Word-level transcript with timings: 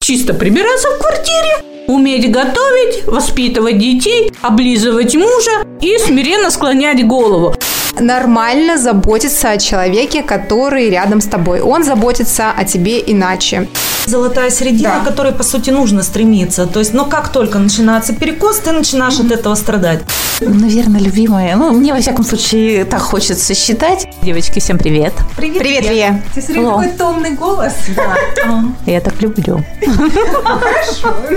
Чисто 0.00 0.32
прибираться 0.32 0.88
в 0.90 0.98
квартире, 0.98 1.64
уметь 1.88 2.30
готовить, 2.30 3.04
воспитывать 3.04 3.78
детей, 3.78 4.32
облизывать 4.42 5.16
мужа 5.16 5.66
и 5.80 5.98
смиренно 5.98 6.52
склонять 6.52 7.04
голову. 7.04 7.52
Нормально 8.06 8.78
заботиться 8.78 9.50
о 9.50 9.58
человеке, 9.58 10.24
который 10.24 10.90
рядом 10.90 11.20
с 11.20 11.26
тобой. 11.26 11.60
Он 11.60 11.84
заботится 11.84 12.50
о 12.50 12.64
тебе 12.64 12.98
иначе. 13.06 13.68
Золотая 14.06 14.50
середина, 14.50 14.94
Да. 14.96 15.00
к 15.00 15.04
которой, 15.04 15.32
по 15.32 15.44
сути, 15.44 15.70
нужно 15.70 16.02
стремиться. 16.02 16.66
То 16.66 16.80
есть, 16.80 16.92
но 16.92 17.04
как 17.04 17.28
только 17.28 17.60
начинается 17.60 18.12
перекос, 18.12 18.58
ты 18.58 18.72
начинаешь 18.72 19.20
от 19.20 19.30
этого 19.30 19.54
страдать. 19.54 20.00
Наверное, 20.40 21.00
любимая. 21.00 21.54
Ну, 21.54 21.70
мне, 21.70 21.94
во 21.94 22.00
всяком 22.00 22.24
случае, 22.24 22.84
так 22.84 23.00
хочется 23.00 23.54
считать. 23.54 24.08
Девочки, 24.22 24.58
всем 24.58 24.76
привет. 24.78 25.12
Привет, 25.36 25.58
Привет, 25.58 25.88
Вия. 25.88 26.22
Алло. 26.56 26.82
томный 26.98 27.30
голос. 27.30 27.74
Я 28.86 29.00
так 29.00 29.22
люблю. 29.22 29.64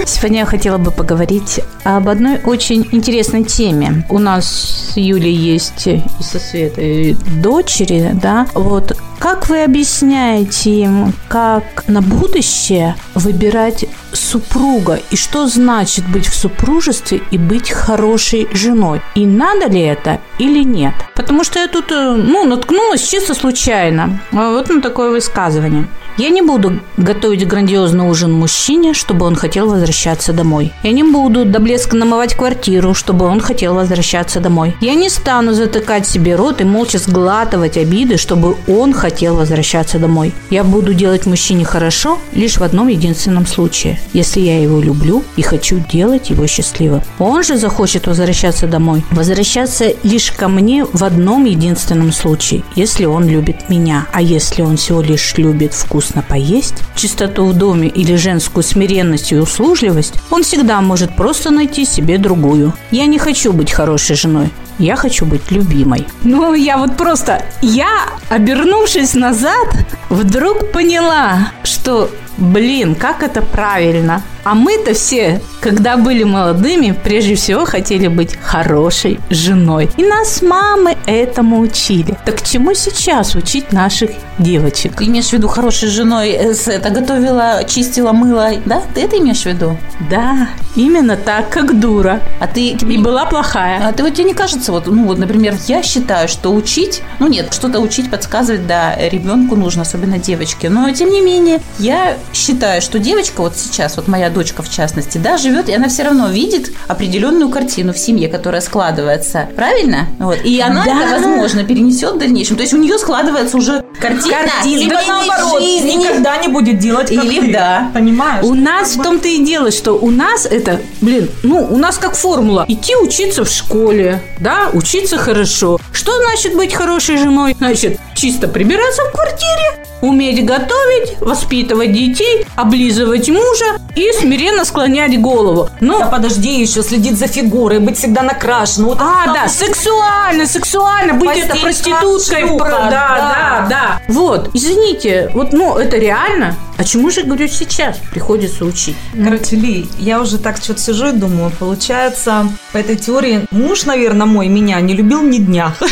Сегодня 0.07 0.39
я 0.39 0.45
хотела 0.45 0.77
бы 0.79 0.89
поговорить 0.91 1.59
об 1.83 2.09
одной 2.09 2.39
очень 2.43 2.87
интересной 2.91 3.43
теме. 3.43 4.05
У 4.09 4.17
нас 4.17 4.45
с 4.93 4.97
Юлей 4.97 5.33
есть 5.33 5.85
и 5.85 6.01
со 6.19 6.39
Светой 6.55 7.17
дочери, 7.41 8.11
да. 8.13 8.47
Вот 8.53 8.97
как 9.19 9.49
вы 9.49 9.63
объясняете 9.63 10.69
им, 10.69 11.11
как 11.27 11.83
на 11.89 12.01
будущее 12.01 12.95
выбирать 13.13 13.83
супруга 14.13 14.99
и 15.09 15.17
что 15.17 15.47
значит 15.47 16.07
быть 16.07 16.27
в 16.27 16.33
супружестве 16.33 17.21
и 17.29 17.37
быть 17.37 17.71
хорошей 17.71 18.47
женой? 18.53 19.01
И 19.15 19.25
надо 19.25 19.67
ли 19.67 19.81
это 19.81 20.21
или 20.39 20.63
нет? 20.63 20.93
Потому 21.13 21.43
что 21.43 21.59
я 21.59 21.67
тут, 21.67 21.91
э, 21.91 22.15
ну, 22.15 22.45
наткнулась 22.45 23.05
чисто 23.05 23.33
случайно 23.33 24.21
а 24.31 24.51
вот 24.51 24.69
на 24.69 24.81
такое 24.81 25.09
высказывание. 25.09 25.89
Я 26.17 26.29
не 26.29 26.41
буду 26.41 26.79
готовить 26.95 27.45
грандиозный 27.45 28.09
ужин 28.09 28.31
мужчине, 28.31 28.93
чтобы 28.93 29.25
он 29.25 29.35
хотел 29.35 29.69
возвращаться 29.69 30.31
домой. 30.31 30.71
Я 30.81 30.93
не 30.93 31.03
буду 31.03 31.43
до 31.43 31.59
блеска 31.59 31.97
намывать 31.97 32.35
квартиру, 32.35 32.93
чтобы 32.93 33.25
он 33.25 33.41
хотел 33.41 33.75
возвращаться 33.75 34.39
домой. 34.39 34.77
Я 34.79 34.95
не 34.95 35.09
стану 35.09 35.53
затыкать 35.53 36.07
себе 36.07 36.35
рот 36.35 36.61
и 36.61 36.63
молча 36.63 36.99
сглатывать 36.99 37.77
обиды, 37.77 38.15
чтобы 38.15 38.55
он 38.65 38.93
хотел 38.93 39.35
возвращаться 39.35 39.99
домой. 39.99 40.33
Я 40.49 40.63
буду 40.63 40.93
делать 40.93 41.25
мужчине 41.25 41.65
хорошо 41.65 42.17
лишь 42.31 42.57
в 42.57 42.63
одном 42.63 42.87
единственном 42.87 43.45
случае. 43.45 43.99
Если 44.13 44.39
я 44.39 44.61
его 44.61 44.79
люблю 44.79 45.21
и 45.35 45.41
хочу 45.41 45.83
делать 45.91 46.29
его 46.29 46.47
счастливым. 46.47 47.01
Он 47.19 47.43
же 47.43 47.57
захочет 47.57 48.07
возвращаться 48.07 48.67
домой. 48.67 49.03
Возвращаться 49.11 49.91
лишь 50.03 50.31
ко 50.31 50.47
мне 50.47 50.85
в 50.85 51.03
одном 51.03 51.43
единственном 51.43 52.13
случае, 52.13 52.63
если 52.75 53.03
он 53.03 53.27
любит 53.27 53.67
меня. 53.67 54.07
А 54.13 54.21
если 54.21 54.61
он 54.61 54.77
всего 54.77 55.01
лишь 55.01 55.37
любит 55.37 55.73
вкусно 56.05 56.21
поесть, 56.21 56.75
чистоту 56.95 57.45
в 57.45 57.53
доме 57.53 57.87
или 57.87 58.15
женскую 58.15 58.63
смиренность 58.63 59.31
и 59.31 59.37
услужливость, 59.37 60.13
он 60.29 60.43
всегда 60.43 60.81
может 60.81 61.15
просто 61.15 61.49
найти 61.49 61.83
себе 61.85 62.19
другую. 62.19 62.73
Я 62.91 63.07
не 63.07 63.17
хочу 63.17 63.51
быть 63.53 63.71
хорошей 63.71 64.15
женой. 64.15 64.49
Я 64.77 64.97
хочу 64.97 65.25
быть 65.25 65.51
любимой. 65.51 66.05
Ну, 66.23 66.53
я 66.53 66.77
вот 66.77 66.97
просто, 66.97 67.43
я, 67.61 67.87
обернувшись 68.29 69.15
назад, 69.15 69.67
вдруг 70.09 70.71
поняла, 70.71 71.51
что, 71.63 72.09
блин, 72.37 72.95
как 72.95 73.23
это 73.23 73.41
правильно. 73.41 74.21
А 74.45 74.53
мы-то 74.53 74.93
все, 74.93 75.41
когда 75.59 75.97
были 75.97 76.23
молодыми, 76.23 76.95
прежде 77.03 77.33
всего 77.33 77.65
хотели 77.65 78.07
быть 78.07 78.37
хорошей 78.39 79.19
женой. 79.31 79.89
И 79.97 80.03
нас 80.03 80.43
мамы 80.43 80.95
этому 81.07 81.59
учили. 81.59 82.15
Так 82.25 82.43
чему 82.43 82.75
сейчас 82.75 83.33
учить 83.33 83.73
наших 83.73 84.11
девочек? 84.37 84.97
Ты 84.97 85.05
имеешь 85.05 85.29
в 85.29 85.33
виду 85.33 85.47
хорошей 85.47 85.89
женой, 85.89 86.29
э, 86.29 86.53
это 86.67 86.89
готовила, 86.91 87.63
чистила, 87.67 88.11
мыла, 88.11 88.51
да? 88.65 88.83
Ты 88.93 89.01
это 89.01 89.17
имеешь 89.17 89.41
в 89.41 89.45
виду? 89.47 89.77
Да, 90.11 90.49
именно 90.75 91.17
так, 91.17 91.49
как 91.49 91.79
дура. 91.79 92.21
А 92.39 92.45
ты 92.45 92.69
И 92.69 92.97
была 92.99 93.25
плохая. 93.25 93.87
А 93.87 93.93
ты 93.93 94.03
вот 94.03 94.13
тебе 94.13 94.25
не 94.25 94.35
кажется, 94.35 94.71
вот, 94.71 94.85
ну 94.85 95.05
вот, 95.05 95.17
например, 95.17 95.55
я 95.67 95.81
считаю, 95.81 96.27
что 96.27 96.53
учить, 96.53 97.01
ну 97.17 97.27
нет, 97.27 97.51
что-то 97.51 97.79
учить, 97.79 98.11
подсказывать, 98.11 98.67
да, 98.67 98.95
ребенку 98.95 99.55
нужно, 99.55 99.81
особенно 99.81 100.19
девочке. 100.19 100.69
Но 100.69 100.91
тем 100.91 101.09
не 101.09 101.21
менее, 101.21 101.61
я 101.79 102.15
считаю, 102.33 102.81
что 102.81 102.99
девочка 102.99 103.41
вот 103.41 103.55
сейчас, 103.55 103.95
вот 103.97 104.07
моя 104.07 104.29
дочка 104.29 104.61
в 104.63 104.69
частности, 104.69 105.17
да, 105.17 105.37
живет, 105.37 105.69
и 105.69 105.73
она 105.73 105.87
все 105.89 106.03
равно 106.03 106.29
видит 106.29 106.71
определенную 106.87 107.49
картину 107.49 107.93
в 107.93 107.97
семье, 107.97 108.27
которая 108.27 108.61
складывается. 108.61 109.47
Правильно? 109.55 110.07
Вот. 110.19 110.37
И 110.43 110.59
она 110.59 110.83
Да. 110.85 110.91
это, 111.03 111.11
возможно, 111.21 111.63
перенесет 111.63 112.13
в 112.15 112.17
дальнейшем. 112.17 112.55
То 112.57 112.63
есть 112.63 112.73
у 112.73 112.77
нее 112.77 112.97
складывается 112.97 113.57
уже 113.57 113.83
картина, 113.99 114.37
Картина. 114.61 114.89
Да 114.89 115.01
наоборот, 115.07 115.61
жизни. 115.61 115.91
никогда 115.91 116.37
не 116.37 116.47
будет 116.47 116.79
делать, 116.79 117.13
как 117.13 117.23
Или 117.23 117.39
ты. 117.39 117.53
да. 117.53 117.89
Понимаешь? 117.93 118.43
У 118.45 118.53
нас 118.53 118.95
в 118.95 119.01
том-то 119.01 119.27
и 119.27 119.43
дело, 119.43 119.71
что 119.71 119.93
у 119.93 120.11
нас 120.11 120.45
это, 120.45 120.79
блин, 121.01 121.29
ну, 121.43 121.65
у 121.69 121.77
нас 121.77 121.97
как 121.97 122.15
формула. 122.15 122.65
Идти 122.67 122.95
учиться 122.95 123.45
в 123.45 123.49
школе, 123.49 124.21
да, 124.39 124.69
учиться 124.73 125.17
хорошо. 125.17 125.79
Что 125.93 126.11
значит 126.23 126.55
быть 126.55 126.73
хорошей 126.73 127.17
женой? 127.17 127.55
Значит, 127.57 127.99
чисто 128.15 128.47
прибираться 128.47 129.03
в 129.03 129.11
квартире, 129.11 129.84
уметь 130.05 130.45
готовить, 130.45 131.19
воспитывать 131.19 131.91
детей, 131.93 132.45
облизывать 132.55 133.29
мужа 133.29 133.84
и 133.95 134.11
смиренно 134.13 134.65
склонять 134.65 135.19
голову. 135.19 135.69
Ну, 135.79 135.99
Да 135.99 136.07
подожди, 136.07 136.61
еще 136.61 136.83
следить 136.83 137.17
за 137.17 137.27
фигурой, 137.27 137.79
быть 137.79 137.97
всегда 137.97 138.21
накрашенным. 138.21 138.89
Вот 138.89 138.97
а, 139.01 139.33
да, 139.33 139.47
сексуально, 139.47 140.45
сексуально, 140.45 141.13
быть 141.13 141.37
это 141.37 141.55
проституткой. 141.57 142.47
шлюха, 142.47 142.69
да, 142.69 142.89
да. 142.89 142.89
да, 142.89 143.67
да. 143.69 144.01
Вот, 144.07 144.49
извините, 144.53 145.31
вот, 145.33 145.53
ну, 145.53 145.77
это 145.77 145.97
реально. 145.97 146.55
А 146.77 146.83
чему 146.83 147.09
же, 147.09 147.23
говорю, 147.23 147.47
сейчас 147.47 147.97
приходится 148.11 148.65
учить? 148.65 148.97
Короче, 149.23 149.55
Ли, 149.55 149.87
я 149.97 150.19
уже 150.19 150.37
так 150.37 150.57
что-то 150.57 150.81
сижу 150.81 151.07
и 151.07 151.11
думаю, 151.13 151.51
получается, 151.57 152.49
по 152.73 152.77
этой 152.77 152.97
теории 152.97 153.45
муж, 153.49 153.85
наверное, 153.85 154.27
мой 154.27 154.49
меня 154.49 154.81
не 154.81 154.93
любил 154.93 155.21
ни 155.21 155.37
дня. 155.37 155.73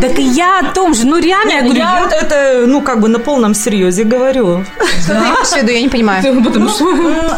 Так 0.00 0.18
и 0.18 0.22
я 0.22 0.60
о 0.60 0.72
том 0.72 0.94
же, 0.94 1.06
ну 1.06 1.18
реально, 1.18 1.52
я 1.52 1.62
говорю, 1.62 1.78
Я 1.78 2.08
это, 2.10 2.64
ну, 2.66 2.80
как 2.80 3.00
бы 3.00 3.08
на 3.08 3.18
полном 3.18 3.54
серьезе 3.54 4.04
говорю. 4.04 4.64
Что 5.02 5.12
ты 5.12 5.18
имеешь 5.18 5.48
в 5.48 5.56
виду? 5.56 5.70
Я 5.72 5.82
не 5.82 5.88
понимаю. 5.88 6.42
потому 6.42 6.68
что... 6.68 6.84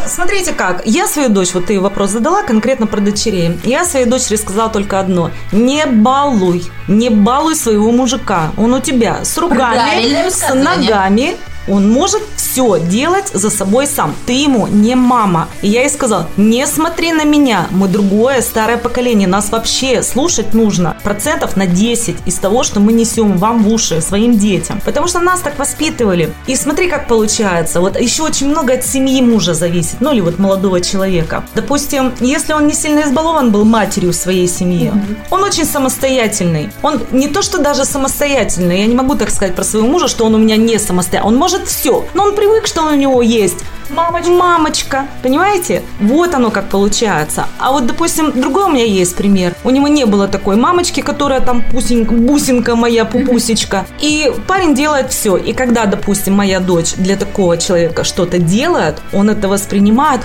Смотрите 0.06 0.52
как, 0.52 0.82
я 0.86 1.06
свою 1.06 1.28
дочь, 1.28 1.54
вот 1.54 1.66
ты 1.66 1.80
вопрос 1.80 2.10
задала 2.10 2.42
конкретно 2.42 2.86
про 2.86 3.00
дочерей. 3.00 3.58
Я 3.64 3.84
своей 3.84 4.06
дочери 4.06 4.36
сказала 4.36 4.70
только 4.70 5.00
одно. 5.00 5.30
Не 5.52 5.86
балуй, 5.86 6.64
не 6.88 7.10
балуй 7.10 7.54
своего 7.56 7.90
мужика. 7.90 8.52
Он 8.56 8.74
у 8.74 8.80
тебя 8.80 9.24
с 9.24 9.36
руками, 9.38 9.74
Правильное 9.74 10.30
с 10.30 10.54
ногами. 10.54 11.36
Он 11.68 11.90
может 11.90 12.22
все 12.36 12.78
делать 12.80 13.28
за 13.32 13.50
собой 13.50 13.86
сам. 13.86 14.14
Ты 14.26 14.32
ему 14.32 14.66
не 14.66 14.94
мама. 14.94 15.48
И 15.62 15.68
я 15.68 15.82
ей 15.82 15.90
сказала, 15.90 16.28
не 16.36 16.66
смотри 16.66 17.12
на 17.12 17.24
меня. 17.24 17.66
Мы 17.70 17.88
другое, 17.88 18.40
старое 18.40 18.78
поколение. 18.78 19.28
Нас 19.28 19.50
вообще 19.50 20.02
слушать 20.02 20.54
нужно 20.54 20.96
процентов 21.02 21.56
на 21.56 21.66
10 21.66 22.16
из 22.24 22.34
того, 22.36 22.62
что 22.62 22.80
мы 22.80 22.92
несем 22.92 23.36
вам 23.36 23.62
в 23.62 23.72
уши, 23.72 24.00
своим 24.00 24.38
детям. 24.38 24.80
Потому 24.84 25.06
что 25.08 25.20
нас 25.20 25.40
так 25.40 25.58
воспитывали. 25.58 26.32
И 26.46 26.56
смотри, 26.56 26.88
как 26.88 27.08
получается. 27.08 27.80
Вот 27.80 28.00
еще 28.00 28.22
очень 28.22 28.48
много 28.48 28.74
от 28.74 28.84
семьи 28.84 29.20
мужа 29.20 29.54
зависит. 29.54 30.00
Ну, 30.00 30.12
или 30.12 30.20
вот 30.20 30.38
молодого 30.38 30.80
человека. 30.80 31.44
Допустим, 31.54 32.14
если 32.20 32.52
он 32.52 32.66
не 32.66 32.72
сильно 32.72 33.00
избалован 33.00 33.50
был 33.52 33.64
матерью 33.64 34.12
своей 34.12 34.48
семье, 34.48 34.92
он 35.30 35.42
очень 35.42 35.64
самостоятельный. 35.64 36.70
Он 36.82 37.00
не 37.12 37.28
то, 37.28 37.42
что 37.42 37.58
даже 37.58 37.84
самостоятельный. 37.84 38.80
Я 38.80 38.86
не 38.86 38.94
могу 38.94 39.14
так 39.14 39.30
сказать 39.30 39.54
про 39.54 39.64
своего 39.64 39.88
мужа, 39.88 40.08
что 40.08 40.24
он 40.24 40.34
у 40.34 40.38
меня 40.38 40.56
не 40.56 40.78
самостоятельный. 40.78 41.28
Он 41.28 41.36
может 41.36 41.55
все. 41.64 42.06
Но 42.14 42.24
он 42.24 42.34
привык, 42.34 42.66
что 42.66 42.82
у 42.84 42.94
него 42.94 43.22
есть 43.22 43.64
Мамочка. 43.88 44.30
Мамочка. 44.30 45.06
Понимаете? 45.22 45.82
Вот 46.00 46.34
оно 46.34 46.50
как 46.50 46.68
получается. 46.68 47.46
А 47.58 47.72
вот, 47.72 47.86
допустим, 47.86 48.32
другой 48.32 48.64
у 48.64 48.68
меня 48.68 48.84
есть 48.84 49.14
пример. 49.14 49.54
У 49.64 49.70
него 49.70 49.88
не 49.88 50.04
было 50.04 50.26
такой 50.26 50.56
мамочки, 50.56 51.00
которая 51.00 51.40
там 51.40 51.62
пусенька, 51.62 52.12
бусинка 52.12 52.74
моя, 52.74 53.04
пупусечка. 53.04 53.86
И 54.00 54.32
парень 54.46 54.74
делает 54.74 55.12
все. 55.12 55.36
И 55.36 55.52
когда, 55.52 55.86
допустим, 55.86 56.34
моя 56.34 56.60
дочь 56.60 56.94
для 56.94 57.16
такого 57.16 57.56
человека 57.58 58.04
что-то 58.04 58.38
делает, 58.38 59.00
он 59.12 59.30
это 59.30 59.48
воспринимает 59.48 60.22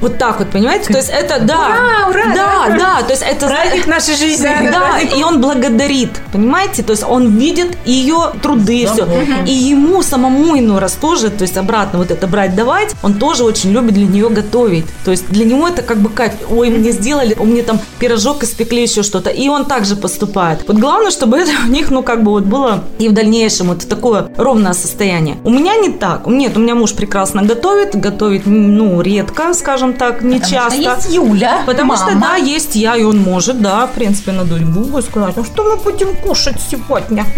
вот 0.00 0.18
так 0.18 0.38
вот, 0.38 0.50
понимаете? 0.50 0.92
То 0.92 0.98
есть 0.98 1.10
это, 1.10 1.40
да, 1.40 1.58
Ура, 1.58 2.08
ура, 2.08 2.34
да, 2.34 2.76
да, 2.78 3.02
то 3.02 3.10
есть 3.10 3.22
это... 3.22 3.48
Праздник 3.48 3.86
нашей 3.86 4.16
жизни. 4.16 4.48
Да, 4.70 4.98
и 4.98 5.22
он 5.22 5.40
благодарит, 5.40 6.10
понимаете? 6.32 6.82
То 6.82 6.92
есть 6.92 7.04
он 7.06 7.36
видит 7.36 7.76
ее 7.84 8.32
труды, 8.42 8.86
все. 8.86 9.06
И 9.46 9.52
ему 9.52 10.02
самому 10.02 10.58
иной 10.58 10.78
раз 10.78 10.92
тоже, 10.92 11.30
то 11.30 11.42
есть 11.42 11.56
обратно 11.56 11.98
вот 11.98 12.10
это 12.10 12.26
брать, 12.26 12.54
давать, 12.54 12.94
он 13.02 13.14
тоже 13.14 13.44
очень 13.44 13.72
любит 13.72 13.94
для 13.94 14.06
нее 14.06 14.28
готовить. 14.28 14.86
То 15.04 15.10
есть 15.10 15.28
для 15.28 15.44
него 15.44 15.68
это 15.68 15.82
как 15.82 15.98
бы 15.98 16.10
кайф. 16.10 16.32
Ой, 16.50 16.70
мне 16.70 16.90
сделали, 16.92 17.34
у 17.38 17.44
меня 17.44 17.62
там 17.62 17.80
пирожок 17.98 18.42
испекли, 18.42 18.82
еще 18.82 19.02
что-то. 19.02 19.30
И 19.30 19.48
он 19.48 19.64
также 19.64 19.96
поступает. 19.96 20.66
Вот 20.66 20.76
главное, 20.78 21.10
чтобы 21.10 21.38
это 21.38 21.50
у 21.66 21.70
них, 21.70 21.90
ну, 21.90 22.02
как 22.02 22.22
бы 22.22 22.30
вот 22.30 22.44
было 22.44 22.84
и 22.98 23.08
в 23.08 23.12
дальнейшем 23.12 23.68
вот 23.68 23.86
такое 23.88 24.30
ровное 24.36 24.72
состояние. 24.72 25.36
У 25.44 25.50
меня 25.50 25.76
не 25.76 25.90
так. 25.90 26.26
Нет, 26.26 26.56
у 26.56 26.60
меня 26.60 26.74
муж 26.74 26.94
прекрасно 26.94 27.42
готовит, 27.42 27.94
готовит, 27.94 28.46
ну, 28.46 29.00
редко, 29.00 29.54
скажем 29.54 29.89
скажем 29.90 29.94
так, 29.94 30.22
не 30.22 30.38
Потому 30.38 30.52
часто. 30.52 30.80
что 30.82 30.90
есть 30.94 31.14
Юля, 31.14 31.62
Потому 31.66 31.96
что, 31.96 32.06
мама. 32.06 32.20
да, 32.20 32.36
есть 32.36 32.76
я, 32.76 32.96
и 32.96 33.02
он 33.02 33.18
может, 33.18 33.60
да, 33.60 33.86
в 33.86 33.92
принципе, 33.92 34.32
надуть 34.32 34.64
губы 34.64 35.00
и 35.00 35.02
сказать, 35.02 35.36
ну 35.36 35.44
что 35.44 35.64
мы 35.64 35.76
будем 35.76 36.14
кушать 36.16 36.56
сегодня? 36.70 37.24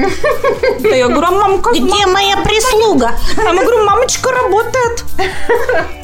Да 0.82 0.88
я 0.88 1.06
говорю, 1.08 1.28
а 1.28 1.30
мамка... 1.30 1.70
Где 1.70 2.06
моя 2.06 2.36
прислуга? 2.38 3.12
А 3.38 3.54
я 3.54 3.62
говорю, 3.62 3.84
мамочка 3.84 4.30
работает. 4.30 5.04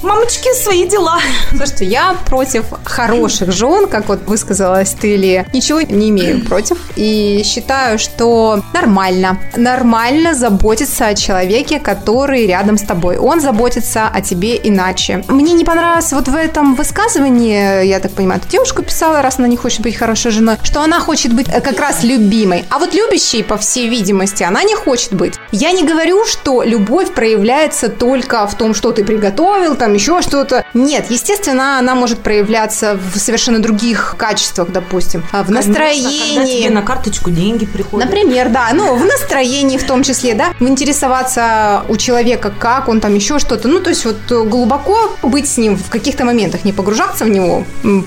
Мамочки 0.03 0.55
свои 0.55 0.87
дела. 0.87 1.19
Слушайте, 1.50 1.85
я 1.87 2.15
против 2.27 2.65
хороших 2.85 3.50
жен, 3.53 3.89
как 3.89 4.09
вот 4.09 4.21
высказалась 4.27 4.91
ты, 4.91 5.17
Ли, 5.17 5.45
ничего 5.53 5.81
не 5.81 6.11
имею 6.11 6.45
против. 6.45 6.79
И 6.97 7.43
считаю, 7.45 7.99
что 7.99 8.62
нормально. 8.73 9.39
Нормально 9.56 10.35
заботиться 10.35 11.06
о 11.09 11.15
человеке, 11.15 11.81
который 11.81 12.47
рядом 12.47 12.79
с 12.79 12.83
тобой. 12.83 13.17
Он 13.19 13.41
заботится 13.41 14.06
о 14.06 14.21
тебе 14.21 14.56
иначе. 14.62 15.25
Мне 15.29 15.53
не 15.55 15.65
понравилось 15.65 16.12
вот 16.12 16.29
в 16.29 16.35
этом 16.38 16.75
высказывании, 16.75 17.85
я 17.85 18.00
так 18.00 18.12
понимаю, 18.12 18.40
эта 18.40 18.50
девушка 18.50 18.82
писала, 18.82 19.23
раз 19.23 19.38
она 19.38 19.49
не 19.49 19.56
хочет 19.56 19.81
быть 19.81 19.96
хорошей 19.96 20.31
женой, 20.31 20.56
что 20.62 20.81
она 20.82 21.00
хочет 21.00 21.32
быть 21.32 21.49
э, 21.49 21.61
как 21.61 21.79
раз 21.81 22.02
любимой. 22.05 22.64
А 22.70 22.79
вот 22.79 22.94
любящей, 22.94 23.43
по 23.43 23.56
всей 23.56 23.88
видимости, 23.88 24.43
она 24.43 24.62
не 24.62 24.75
хочет 24.75 25.14
быть. 25.14 25.35
Я 25.52 25.73
не 25.73 25.85
говорю, 25.85 26.25
что 26.25 26.62
любовь 26.62 27.12
проявляется 27.12 27.88
только 27.88 28.46
в 28.46 28.56
том, 28.56 28.75
что 28.75 28.93
ты 28.93 29.05
приготовил, 29.05 29.75
там 29.76 29.94
еще 29.94 30.23
что-то. 30.23 30.64
Нет, 30.75 31.06
естественно, 31.11 31.79
она 31.79 31.94
может 31.94 32.19
проявляться 32.20 32.99
в 33.14 33.19
совершенно 33.19 33.61
других 33.61 34.14
качествах, 34.19 34.70
допустим, 34.70 35.25
а, 35.32 35.43
в 35.43 35.46
Когда 35.46 35.62
тебе 35.62 35.73
настроении. 35.73 36.69
на 36.69 36.82
карточку 36.82 37.31
деньги 37.31 37.67
приходят. 37.67 38.06
Например, 38.08 38.49
да, 38.49 38.69
ну, 38.73 38.94
в 38.94 39.05
настроении 39.05 39.79
в 39.79 39.85
том 39.85 40.02
числе, 40.02 40.35
да, 40.35 40.52
интересоваться 40.61 41.82
у 41.88 41.96
человека, 41.96 42.52
как 42.56 42.88
он 42.88 43.00
там 43.00 43.14
еще 43.14 43.38
что-то, 43.38 43.69
ну, 43.69 43.81
то 43.81 43.90
есть 43.90 44.05
вот 44.05 44.17
э, 44.31 44.43
глубоко 44.44 45.17
быть 45.23 45.49
с 45.49 45.58
ним 45.58 45.76
в 45.76 45.88
каких-то 45.88 46.25
моментах, 46.28 46.64
не 46.64 46.72
погружаться 46.72 47.25
в 47.25 47.28
него 47.28 47.64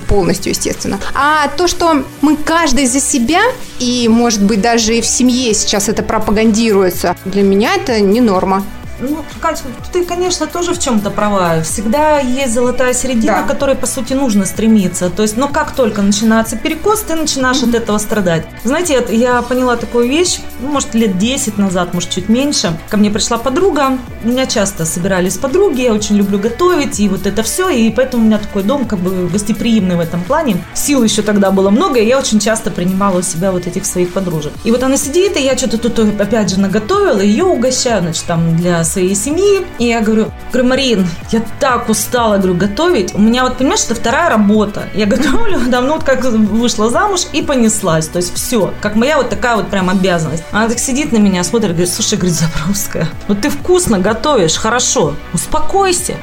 полностью, 0.08 0.52
естественно. 0.52 0.98
А 1.14 1.48
то, 1.48 1.68
что 1.68 2.04
мы 2.20 2.36
каждый 2.36 2.86
за 2.86 3.00
себя, 3.00 3.40
и, 3.78 4.08
может 4.08 4.42
быть, 4.42 4.60
даже 4.60 4.96
и 4.96 5.00
в 5.00 5.06
семье 5.06 5.54
сейчас 5.54 5.88
это 5.88 6.02
пропагандируется, 6.02 7.16
для 7.24 7.42
меня 7.42 7.74
это 7.74 8.00
не 8.00 8.20
норма. 8.20 8.64
Ну, 9.02 9.24
Кать, 9.40 9.62
ты, 9.92 10.04
конечно, 10.04 10.46
тоже 10.46 10.74
в 10.74 10.78
чем-то 10.78 11.10
права. 11.10 11.60
Всегда 11.62 12.20
есть 12.20 12.54
золотая 12.54 12.94
середина, 12.94 13.38
Да. 13.38 13.42
к 13.42 13.48
которой, 13.48 13.74
по 13.74 13.86
сути, 13.86 14.12
нужно 14.12 14.46
стремиться. 14.46 15.10
То 15.10 15.22
есть, 15.22 15.36
но 15.36 15.48
как 15.48 15.72
только 15.72 16.02
начинается 16.02 16.56
перекос, 16.56 17.00
ты 17.00 17.16
начинаешь 17.16 17.62
от 17.64 17.74
этого 17.74 17.98
страдать. 17.98 18.44
Знаете, 18.62 19.04
я 19.10 19.42
поняла 19.42 19.76
такую 19.76 20.08
вещь, 20.08 20.38
ну, 20.60 20.68
может, 20.70 20.94
лет 20.94 21.18
10 21.18 21.58
назад, 21.58 21.94
может, 21.94 22.10
чуть 22.10 22.28
меньше. 22.28 22.78
Ко 22.88 22.96
мне 22.96 23.10
пришла 23.10 23.38
подруга. 23.38 23.98
Меня 24.22 24.46
часто 24.46 24.84
собирались 24.86 25.36
подруги, 25.36 25.80
я 25.82 25.92
очень 25.92 26.16
люблю 26.16 26.38
готовить, 26.38 27.00
и 27.00 27.08
вот 27.08 27.26
это 27.26 27.42
все. 27.42 27.68
И 27.70 27.90
поэтому 27.90 28.22
у 28.22 28.26
меня 28.26 28.38
такой 28.38 28.62
дом, 28.62 28.84
как 28.84 29.00
бы, 29.00 29.28
гостеприимный 29.28 29.96
в 29.96 30.00
этом 30.00 30.22
плане. 30.22 30.62
Сил 30.74 31.02
еще 31.02 31.22
тогда 31.22 31.50
было 31.50 31.70
много, 31.70 31.98
и 31.98 32.06
я 32.06 32.18
очень 32.18 32.38
часто 32.38 32.70
принимала 32.70 33.18
у 33.18 33.22
себя 33.22 33.50
вот 33.50 33.66
этих 33.66 33.84
своих 33.84 34.12
подружек. 34.12 34.52
И 34.62 34.70
вот 34.70 34.82
она 34.84 34.96
сидит, 34.96 35.36
и 35.36 35.42
я 35.42 35.56
что-то 35.58 35.78
тут, 35.78 35.98
опять 36.20 36.50
же, 36.50 36.60
наготовила, 36.60 37.20
ее 37.20 37.44
угощаю, 37.44 38.02
значит, 38.02 38.24
там, 38.26 38.56
для 38.56 38.84
своей 38.92 39.14
семьи. 39.14 39.66
И 39.78 39.86
я 39.86 40.00
говорю, 40.00 40.30
говорю, 40.52 40.68
Марин, 40.68 41.08
я 41.30 41.42
так 41.58 41.88
устала, 41.88 42.36
говорю, 42.36 42.54
готовить. 42.54 43.14
У 43.14 43.20
меня 43.20 43.44
вот, 43.44 43.58
понимаешь, 43.58 43.84
это 43.84 43.94
вторая 43.94 44.30
работа. 44.30 44.84
Я 44.94 45.06
готовлю 45.12 45.58
давно, 45.66 45.94
вот 45.94 46.04
как 46.04 46.24
вышла 46.24 46.90
замуж 46.90 47.22
и 47.32 47.42
понеслась. 47.42 48.06
То 48.06 48.18
есть 48.18 48.34
все, 48.34 48.72
как 48.80 48.94
моя 48.94 49.16
вот 49.16 49.30
такая 49.30 49.56
вот 49.56 49.68
прям 49.68 49.90
обязанность. 49.90 50.44
Она 50.52 50.68
так 50.68 50.78
сидит 50.78 51.12
на 51.12 51.18
меня, 51.18 51.44
смотрит, 51.44 51.72
говорит, 51.72 51.92
слушай, 51.92 52.16
говорит, 52.16 52.36
Забровская, 52.38 53.08
вот 53.28 53.40
ты 53.40 53.50
вкусно 53.50 53.98
готовишь, 53.98 54.54
хорошо, 54.54 55.14
успокойся. 55.32 56.14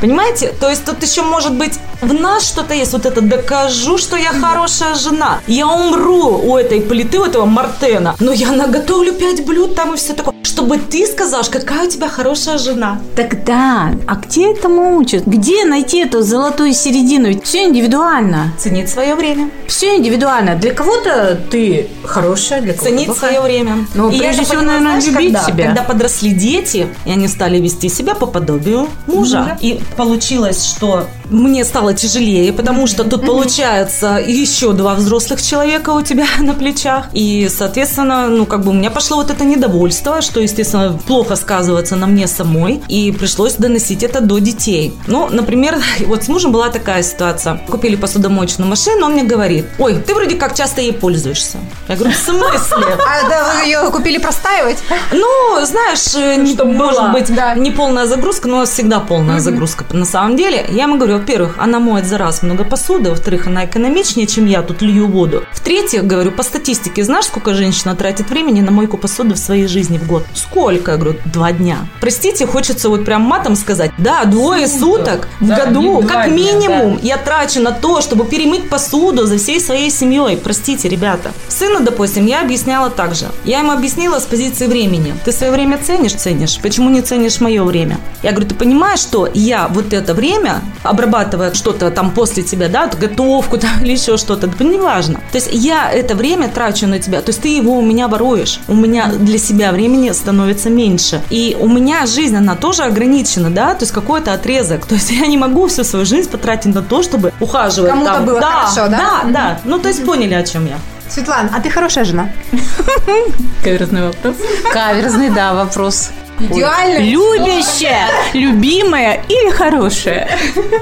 Понимаете? 0.00 0.52
То 0.60 0.68
есть 0.68 0.84
тут 0.84 1.02
еще 1.02 1.22
может 1.22 1.54
быть 1.54 1.78
в 2.02 2.12
нас 2.12 2.48
что-то 2.48 2.74
есть, 2.74 2.92
вот 2.92 3.06
это 3.06 3.20
докажу, 3.20 3.96
что 3.96 4.16
я 4.16 4.32
хорошая 4.32 4.94
жена. 4.96 5.40
Я 5.46 5.68
умру 5.68 6.40
у 6.44 6.56
этой 6.56 6.80
плиты, 6.80 7.20
у 7.20 7.24
этого 7.24 7.46
Мартена, 7.46 8.16
но 8.18 8.32
я 8.32 8.50
наготовлю 8.50 9.12
пять 9.12 9.46
блюд 9.46 9.76
там 9.76 9.94
и 9.94 9.96
все 9.96 10.12
такое. 10.12 10.34
Чтобы 10.42 10.78
ты 10.78 11.06
сказал, 11.06 11.42
какая 11.48 11.88
тебя 11.92 12.08
хорошая 12.08 12.58
жена. 12.58 13.00
Тогда, 13.16 13.92
а 14.06 14.14
где 14.16 14.52
этому 14.52 14.96
учат? 14.96 15.24
Где 15.26 15.64
найти 15.64 15.98
эту 16.00 16.22
золотую 16.22 16.72
середину? 16.74 17.28
Ведь 17.28 17.44
все 17.44 17.64
индивидуально. 17.64 18.52
Ценить 18.58 18.88
свое 18.88 19.14
время. 19.14 19.50
Все 19.66 19.96
индивидуально. 19.96 20.56
Для 20.56 20.72
кого-то 20.74 21.38
ты 21.50 21.88
хорошая, 22.04 22.60
для 22.62 22.72
кого-то 22.74 22.90
Ценить 22.90 23.06
плохая. 23.06 23.30
свое 23.34 23.42
время. 23.42 23.86
Ну, 23.94 24.10
И 24.10 24.18
прежде 24.18 24.42
всего, 24.44 24.58
поняла, 24.60 24.72
наверное, 24.78 25.00
знаешь, 25.00 25.14
любить 25.16 25.32
когда? 25.34 25.46
себя. 25.52 25.64
Когда 25.66 25.82
подросли 25.82 26.30
дети, 26.32 26.86
и 27.04 27.10
они 27.10 27.28
стали 27.28 27.58
вести 27.58 27.88
себя 27.88 28.14
по 28.14 28.26
подобию 28.26 28.88
мужа. 29.06 29.56
И 29.60 29.80
получилось, 29.96 30.64
что 30.64 31.06
мне 31.32 31.64
стало 31.64 31.94
тяжелее, 31.94 32.52
потому 32.52 32.86
что 32.86 33.04
тут 33.04 33.24
получается 33.26 34.20
еще 34.24 34.72
два 34.72 34.94
взрослых 34.94 35.42
человека 35.42 35.90
у 35.90 36.02
тебя 36.02 36.26
на 36.40 36.54
плечах. 36.54 37.06
И, 37.12 37.48
соответственно, 37.50 38.28
ну, 38.28 38.46
как 38.46 38.64
бы 38.64 38.70
у 38.70 38.74
меня 38.74 38.90
пошло 38.90 39.16
вот 39.16 39.30
это 39.30 39.44
недовольство, 39.44 40.20
что, 40.22 40.40
естественно, 40.40 40.98
плохо 41.06 41.36
сказывается 41.36 41.96
на 41.96 42.06
мне 42.06 42.26
самой. 42.26 42.82
И 42.88 43.12
пришлось 43.12 43.54
доносить 43.54 44.02
это 44.02 44.20
до 44.20 44.38
детей. 44.38 44.94
Ну, 45.06 45.28
например, 45.30 45.78
вот 46.06 46.24
с 46.24 46.28
мужем 46.28 46.52
была 46.52 46.68
такая 46.68 47.02
ситуация. 47.02 47.60
Купили 47.68 47.96
посудомоечную 47.96 48.68
машину, 48.68 49.06
он 49.06 49.12
мне 49.12 49.24
говорит, 49.24 49.66
ой, 49.78 49.94
ты 49.94 50.14
вроде 50.14 50.36
как 50.36 50.54
часто 50.54 50.80
ей 50.80 50.92
пользуешься. 50.92 51.58
Я 51.88 51.96
говорю, 51.96 52.12
в 52.12 52.16
смысле? 52.16 52.86
А 53.12 53.28
да, 53.28 53.52
вы 53.54 53.66
ее 53.66 53.90
купили 53.90 54.18
простаивать? 54.18 54.78
Ну, 55.12 55.64
знаешь, 55.64 56.14
э, 56.14 56.36
не- 56.36 56.54
может 56.64 57.00
была, 57.00 57.08
быть, 57.08 57.34
да. 57.34 57.54
не 57.54 57.70
полная 57.70 58.06
загрузка, 58.06 58.48
но 58.48 58.64
всегда 58.64 59.00
полная 59.00 59.38
загрузка. 59.40 59.84
На 59.92 60.04
самом 60.04 60.36
деле, 60.36 60.64
я 60.70 60.84
ему 60.84 60.96
говорю, 60.96 61.21
во-первых, 61.22 61.54
она 61.58 61.78
моет 61.78 62.04
за 62.04 62.18
раз 62.18 62.42
много 62.42 62.64
посуды, 62.64 63.10
во-вторых, 63.10 63.46
она 63.46 63.64
экономичнее, 63.64 64.26
чем 64.26 64.46
я 64.46 64.62
тут 64.62 64.82
лью 64.82 65.06
воду. 65.06 65.44
В-третьих, 65.52 66.04
говорю, 66.04 66.32
по 66.32 66.42
статистике, 66.42 67.04
знаешь, 67.04 67.26
сколько 67.26 67.54
женщина 67.54 67.94
тратит 67.94 68.28
времени 68.28 68.60
на 68.60 68.72
мойку 68.72 68.98
посуды 68.98 69.34
в 69.34 69.38
своей 69.38 69.68
жизни 69.68 69.98
в 69.98 70.06
год? 70.08 70.26
Сколько? 70.34 70.92
Я 70.92 70.96
говорю, 70.96 71.18
два 71.26 71.52
дня. 71.52 71.78
Простите, 72.00 72.44
хочется 72.44 72.88
вот 72.88 73.04
прям 73.04 73.22
матом 73.22 73.54
сказать, 73.54 73.92
да, 73.98 74.24
двое 74.24 74.66
суток 74.66 75.28
в 75.38 75.46
Да, 75.46 75.66
году, 75.66 76.02
как 76.02 76.26
дня, 76.26 76.34
минимум, 76.34 76.98
я 77.02 77.18
трачу 77.18 77.60
на 77.60 77.70
то, 77.70 78.00
чтобы 78.00 78.24
перемыть 78.24 78.68
посуду 78.68 79.24
за 79.24 79.38
всей 79.38 79.60
своей 79.60 79.90
семьей. 79.90 80.36
Простите, 80.36 80.88
ребята. 80.88 81.30
Сыну, 81.48 81.80
допустим, 81.80 82.26
я 82.26 82.40
объясняла 82.40 82.90
так 82.90 83.14
же. 83.14 83.26
Я 83.44 83.60
ему 83.60 83.70
объяснила 83.70 84.18
с 84.18 84.24
позиции 84.24 84.66
времени. 84.66 85.14
Ты 85.24 85.30
свое 85.30 85.52
время 85.52 85.78
ценишь? 85.78 86.14
Ценишь. 86.14 86.58
Почему 86.60 86.90
не 86.90 87.00
ценишь 87.00 87.40
мое 87.40 87.62
время? 87.62 87.98
Я 88.24 88.32
говорю, 88.32 88.48
ты 88.48 88.56
понимаешь, 88.56 88.98
что 88.98 89.28
я 89.32 89.68
вот 89.68 89.92
это 89.92 90.14
время, 90.14 90.62
обрабатывая 91.12 91.52
что-то 91.54 91.90
там 91.90 92.10
после 92.10 92.42
тебя, 92.42 92.68
да, 92.68 92.86
готовку 92.86 93.58
там 93.58 93.82
или 93.82 93.92
еще 93.92 94.16
что-то, 94.16 94.46
да, 94.46 94.64
неважно. 94.64 95.20
То 95.30 95.38
есть 95.38 95.48
я 95.52 95.90
это 95.90 96.14
время 96.14 96.48
трачу 96.48 96.86
на 96.86 96.98
тебя. 96.98 97.20
То 97.20 97.30
есть 97.30 97.42
ты 97.42 97.48
его 97.48 97.78
у 97.78 97.82
меня 97.82 98.08
воруешь. 98.08 98.60
У 98.68 98.74
меня 98.74 99.06
для 99.08 99.38
себя 99.38 99.72
времени 99.72 100.10
становится 100.12 100.70
меньше. 100.70 101.20
И 101.30 101.56
у 101.58 101.68
меня 101.68 102.06
жизнь, 102.06 102.36
она 102.36 102.56
тоже 102.56 102.84
ограничена, 102.84 103.50
да, 103.50 103.74
то 103.74 103.82
есть 103.82 103.92
какой-то 103.92 104.32
отрезок. 104.32 104.86
То 104.86 104.94
есть 104.94 105.10
я 105.20 105.26
не 105.26 105.36
могу 105.36 105.66
всю 105.66 105.84
свою 105.84 106.04
жизнь 106.04 106.30
потратить 106.30 106.74
на 106.74 106.82
то, 106.82 107.02
чтобы 107.02 107.32
ухаживать. 107.40 107.90
Кому-то 107.90 108.12
там. 108.12 108.24
было 108.24 108.40
да, 108.40 108.50
хорошо, 108.50 108.88
да? 108.88 108.98
Да, 108.98 109.30
да. 109.30 109.58
Ну, 109.64 109.78
то 109.78 109.88
есть 109.88 110.04
поняли, 110.04 110.34
о 110.34 110.42
чем 110.42 110.66
я. 110.66 110.78
Светлана, 111.08 111.50
а 111.54 111.60
ты 111.60 111.68
хорошая 111.68 112.04
жена? 112.04 112.30
Каверзный 113.64 114.06
вопрос. 114.06 114.36
Каверзный, 114.72 115.28
да, 115.28 115.52
вопрос. 115.52 116.10
Идеально. 116.50 116.98
Любящая, 116.98 118.08
любимая 118.32 119.22
или 119.28 119.50
хорошая? 119.50 120.28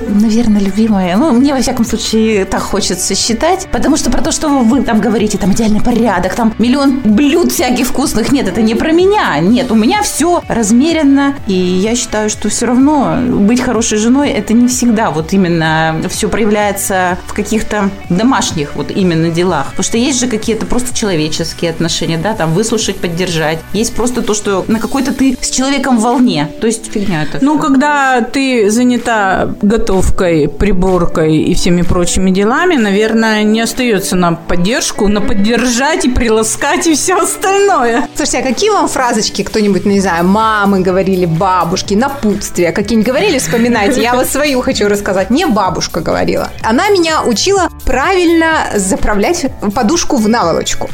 Наверное, 0.09 0.61
любимая. 0.61 1.17
Ну, 1.17 1.33
мне, 1.33 1.55
во 1.55 1.61
всяком 1.61 1.85
случае, 1.85 2.45
так 2.45 2.63
хочется 2.63 3.15
считать. 3.15 3.69
Потому 3.73 3.97
что 3.97 4.11
про 4.11 4.23
то, 4.23 4.33
что 4.33 4.49
вы 4.49 4.83
там 4.83 5.01
говорите, 5.01 5.39
там 5.39 5.53
идеальный 5.53 5.81
порядок, 5.81 6.35
там 6.35 6.55
миллион 6.59 7.01
блюд 7.01 7.53
всяких 7.53 7.87
вкусных. 7.87 8.33
Нет, 8.33 8.49
это 8.49 8.63
не 8.63 8.75
про 8.75 8.93
меня. 8.93 9.39
Нет, 9.41 9.71
у 9.71 9.75
меня 9.75 10.03
все 10.03 10.43
размеренно. 10.49 11.35
И 11.47 11.53
я 11.53 11.95
считаю, 11.95 12.31
что 12.31 12.49
все 12.49 12.67
равно 12.67 13.19
быть 13.21 13.61
хорошей 13.61 13.99
женой, 13.99 14.31
это 14.31 14.53
не 14.53 14.69
всегда 14.69 15.11
вот 15.11 15.33
именно 15.33 16.01
все 16.09 16.29
проявляется 16.29 17.19
в 17.27 17.35
каких-то 17.35 17.91
домашних 18.09 18.75
вот 18.77 18.91
именно 18.91 19.31
делах. 19.31 19.71
Потому 19.71 19.85
что 19.85 19.99
есть 19.99 20.19
же 20.21 20.29
какие-то 20.29 20.67
просто 20.67 20.97
человеческие 20.97 21.71
отношения, 21.71 22.19
да, 22.19 22.35
там 22.35 22.53
выслушать, 22.55 22.97
поддержать. 22.97 23.59
Есть 23.73 23.95
просто 23.95 24.23
то, 24.23 24.35
что 24.35 24.65
на 24.69 24.79
какой-то 24.79 25.13
ты 25.13 25.37
с 25.51 25.57
человеком 25.57 25.99
в 25.99 26.03
волне. 26.03 26.49
То 26.61 26.67
есть 26.67 26.91
фигня 26.93 27.25
это. 27.25 27.39
Ну, 27.45 27.59
всё. 27.59 27.69
когда 27.69 28.21
ты 28.21 28.71
занята 28.71 29.51
готовкой, 29.63 30.49
приборкой 30.49 31.39
и 31.39 31.55
всеми 31.55 31.83
прочими 31.83 32.31
делами, 32.31 32.77
наверное, 32.77 33.43
не 33.43 33.61
остается 33.61 34.17
на 34.17 34.33
поддержку, 34.33 35.09
на 35.09 35.21
поддержать 35.21 36.05
и 36.05 36.11
приласкать 36.11 36.87
и 36.87 36.95
все 36.95 37.17
остальное. 37.17 38.09
Слушайте, 38.15 38.39
а 38.39 38.43
какие 38.43 38.71
вам 38.71 38.89
фразочки 38.89 39.43
кто-нибудь, 39.43 39.85
ну, 39.85 39.91
не 39.93 40.01
знаю, 40.01 40.25
мамы 40.25 40.81
говорили, 40.81 41.27
бабушки, 41.27 41.95
напутствия, 41.95 42.73
какие-нибудь 42.73 43.09
говорили, 43.09 43.39
вспоминайте. 43.39 44.01
Я 44.01 44.15
вот 44.15 44.27
свою 44.27 44.61
хочу 44.63 44.89
рассказать. 44.89 45.31
Мне 45.31 45.47
бабушка 45.47 46.01
говорила. 46.01 46.49
Она 46.63 46.89
меня 46.91 47.23
учила 47.23 47.69
правильно 47.85 48.71
заправлять 48.77 49.47
подушку 49.75 50.17
в 50.17 50.29
наволочку? 50.29 50.89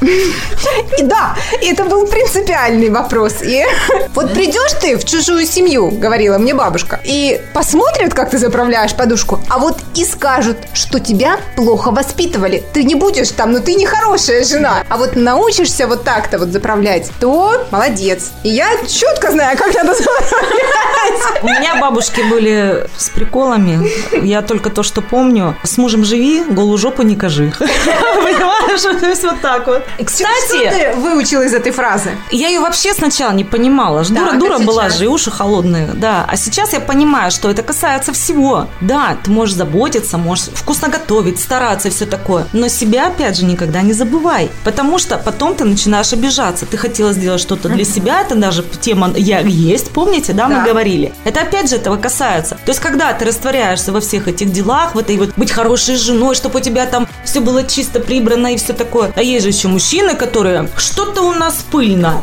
И 0.98 1.02
да, 1.02 1.36
это 1.62 1.84
был 1.84 2.06
принципиальный 2.06 2.90
вопрос. 2.90 3.42
И 3.42 3.64
вот 4.14 4.32
придешь 4.32 4.72
ты 4.80 4.96
в 4.96 5.04
чужую 5.04 5.46
семью, 5.46 5.90
говорила 5.90 6.38
мне 6.38 6.54
бабушка, 6.54 7.00
и 7.04 7.40
посмотрят, 7.52 8.14
как 8.14 8.30
ты 8.30 8.38
заправляешь 8.38 8.94
подушку, 8.94 9.40
а 9.48 9.58
вот 9.58 9.78
и 9.94 10.04
скажут, 10.04 10.56
что 10.72 10.98
тебя 10.98 11.38
плохо 11.56 11.90
воспитывали. 11.90 12.62
Ты 12.72 12.84
не 12.84 12.94
будешь 12.94 13.30
там, 13.30 13.52
но 13.52 13.60
ты 13.60 13.74
не 13.74 13.86
хорошая 13.86 14.44
жена. 14.44 14.84
А 14.88 14.96
вот 14.96 15.16
научишься 15.16 15.86
вот 15.86 16.04
так-то 16.04 16.38
вот 16.38 16.48
заправлять, 16.48 17.10
то 17.20 17.66
молодец. 17.70 18.30
И 18.42 18.48
я 18.48 18.68
четко 18.86 19.30
знаю, 19.30 19.56
как 19.56 19.74
надо 19.74 19.94
заправлять. 19.94 21.42
У 21.42 21.46
меня 21.46 21.76
бабушки 21.76 22.22
были 22.22 22.88
с 22.96 23.08
приколами. 23.10 23.90
Я 24.24 24.42
только 24.42 24.70
то, 24.70 24.82
что 24.82 25.02
помню. 25.02 25.56
С 25.62 25.78
мужем 25.78 26.04
живи, 26.04 26.42
голую 26.76 26.78
жопу 26.78 27.02
не 27.02 27.16
кажи. 27.16 27.52
Понимаешь? 27.58 29.00
То 29.00 29.06
есть 29.06 29.22
вот 29.22 29.40
так 29.40 29.66
вот. 29.66 29.82
Что 29.96 30.04
Кстати, 30.04 30.70
ты 30.70 30.94
выучила 30.96 31.42
из 31.42 31.54
этой 31.54 31.72
фразы? 31.72 32.10
я 32.30 32.48
ее 32.48 32.60
вообще 32.60 32.92
сначала 32.94 33.32
не 33.32 33.44
понимала. 33.44 34.04
Дура-дура 34.04 34.56
а 34.56 34.58
была 34.58 34.88
же, 34.88 35.04
и 35.04 35.06
уши 35.06 35.30
холодные. 35.30 35.86
Да. 35.94 36.26
А 36.28 36.36
сейчас 36.36 36.72
я 36.72 36.80
понимаю, 36.80 37.30
что 37.30 37.50
это 37.50 37.62
касается 37.62 38.12
всего. 38.12 38.66
Да, 38.80 39.16
ты 39.22 39.30
можешь 39.30 39.54
заботиться, 39.54 40.18
можешь 40.18 40.46
вкусно 40.54 40.88
готовить, 40.88 41.40
стараться 41.40 41.88
и 41.88 41.90
все 41.90 42.06
такое. 42.06 42.46
Но 42.52 42.68
себя, 42.68 43.08
опять 43.08 43.36
же, 43.36 43.44
никогда 43.44 43.82
не 43.82 43.92
забывай. 43.92 44.50
Потому 44.64 44.98
что 44.98 45.18
потом 45.18 45.54
ты 45.54 45.64
начинаешь 45.64 46.12
обижаться. 46.12 46.66
Ты 46.66 46.76
хотела 46.76 47.12
сделать 47.12 47.40
что-то 47.40 47.68
для 47.68 47.84
себя, 47.84 48.20
это 48.20 48.34
даже 48.34 48.62
тема 48.80 49.12
«я 49.16 49.40
есть», 49.40 49.90
помните, 49.90 50.32
да, 50.32 50.48
мы 50.48 50.64
говорили? 50.64 51.12
Это 51.24 51.40
опять 51.40 51.70
же 51.70 51.76
этого 51.76 51.96
касается. 51.96 52.56
То 52.64 52.70
есть, 52.70 52.80
когда 52.80 53.12
ты 53.12 53.24
растворяешься 53.24 53.92
во 53.92 54.00
всех 54.00 54.28
этих 54.28 54.52
делах, 54.52 54.94
в 54.94 54.98
этой 54.98 55.16
вот 55.16 55.30
быть 55.36 55.50
хорошей 55.50 55.96
женой, 55.96 56.34
чтобы 56.34 56.58
тебя 56.66 56.86
там 56.86 57.08
все 57.24 57.40
было 57.40 57.62
чисто 57.64 58.00
прибрано 58.00 58.52
и 58.52 58.56
все 58.56 58.72
такое. 58.72 59.12
А 59.14 59.22
есть 59.22 59.44
же 59.44 59.50
еще 59.50 59.68
мужчины, 59.68 60.14
которые 60.16 60.68
что-то 60.76 61.22
у 61.22 61.32
нас 61.32 61.64
пыльно. 61.70 62.22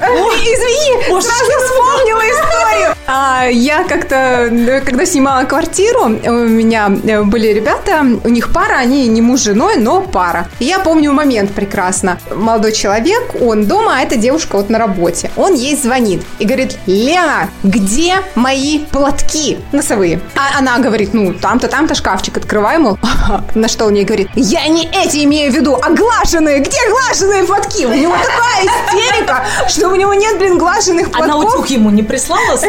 Извини, 0.00 1.08
Боже. 1.10 1.26
сразу 1.26 1.52
вспомнила 1.66 2.20
историю. 2.20 2.94
А, 3.12 3.44
я 3.46 3.82
как-то, 3.82 4.14
э, 4.14 4.80
когда 4.82 5.04
снимала 5.04 5.44
квартиру, 5.44 6.04
у 6.04 6.30
меня 6.30 6.88
э, 7.02 7.22
были 7.22 7.48
ребята, 7.48 8.06
у 8.22 8.28
них 8.28 8.52
пара, 8.52 8.76
они 8.76 9.08
не 9.08 9.20
муж 9.20 9.40
с 9.40 9.44
женой, 9.44 9.78
но 9.78 10.00
пара. 10.00 10.46
И 10.60 10.66
я 10.66 10.78
помню 10.78 11.12
момент 11.12 11.50
прекрасно. 11.50 12.20
Молодой 12.32 12.70
человек, 12.70 13.34
он 13.40 13.66
дома, 13.66 13.96
а 13.96 14.02
эта 14.02 14.14
девушка 14.14 14.56
вот 14.56 14.70
на 14.70 14.78
работе. 14.78 15.28
Он 15.36 15.54
ей 15.54 15.74
звонит 15.74 16.22
и 16.38 16.44
говорит, 16.44 16.78
Лена, 16.86 17.50
где 17.64 18.14
мои 18.36 18.78
платки 18.78 19.58
носовые? 19.72 20.20
А 20.36 20.60
она 20.60 20.78
говорит, 20.78 21.12
ну, 21.12 21.34
там-то, 21.34 21.66
там-то 21.66 21.96
шкафчик 21.96 22.36
открывай, 22.36 22.78
мол. 22.78 22.96
На 23.56 23.66
что 23.66 23.86
он 23.86 23.94
ей 23.94 24.04
говорит, 24.04 24.28
я 24.36 24.68
не 24.68 24.86
эти 24.86 25.24
имею 25.24 25.50
в 25.50 25.56
виду, 25.56 25.74
а 25.74 25.90
глаженные. 25.90 26.60
Где 26.60 26.78
глаженные 26.88 27.42
платки? 27.42 27.86
У 27.86 27.92
него 27.92 28.14
такая 28.66 29.10
истерика, 29.10 29.44
что 29.68 29.88
у 29.88 29.94
него 29.94 30.14
нет, 30.14 30.38
блин, 30.38 30.58
глаженных 30.58 31.08
Она 31.12 31.34
платков. 31.34 31.54
утюг 31.54 31.70
ему 31.70 31.90
не 31.90 32.02
прислала? 32.02 32.40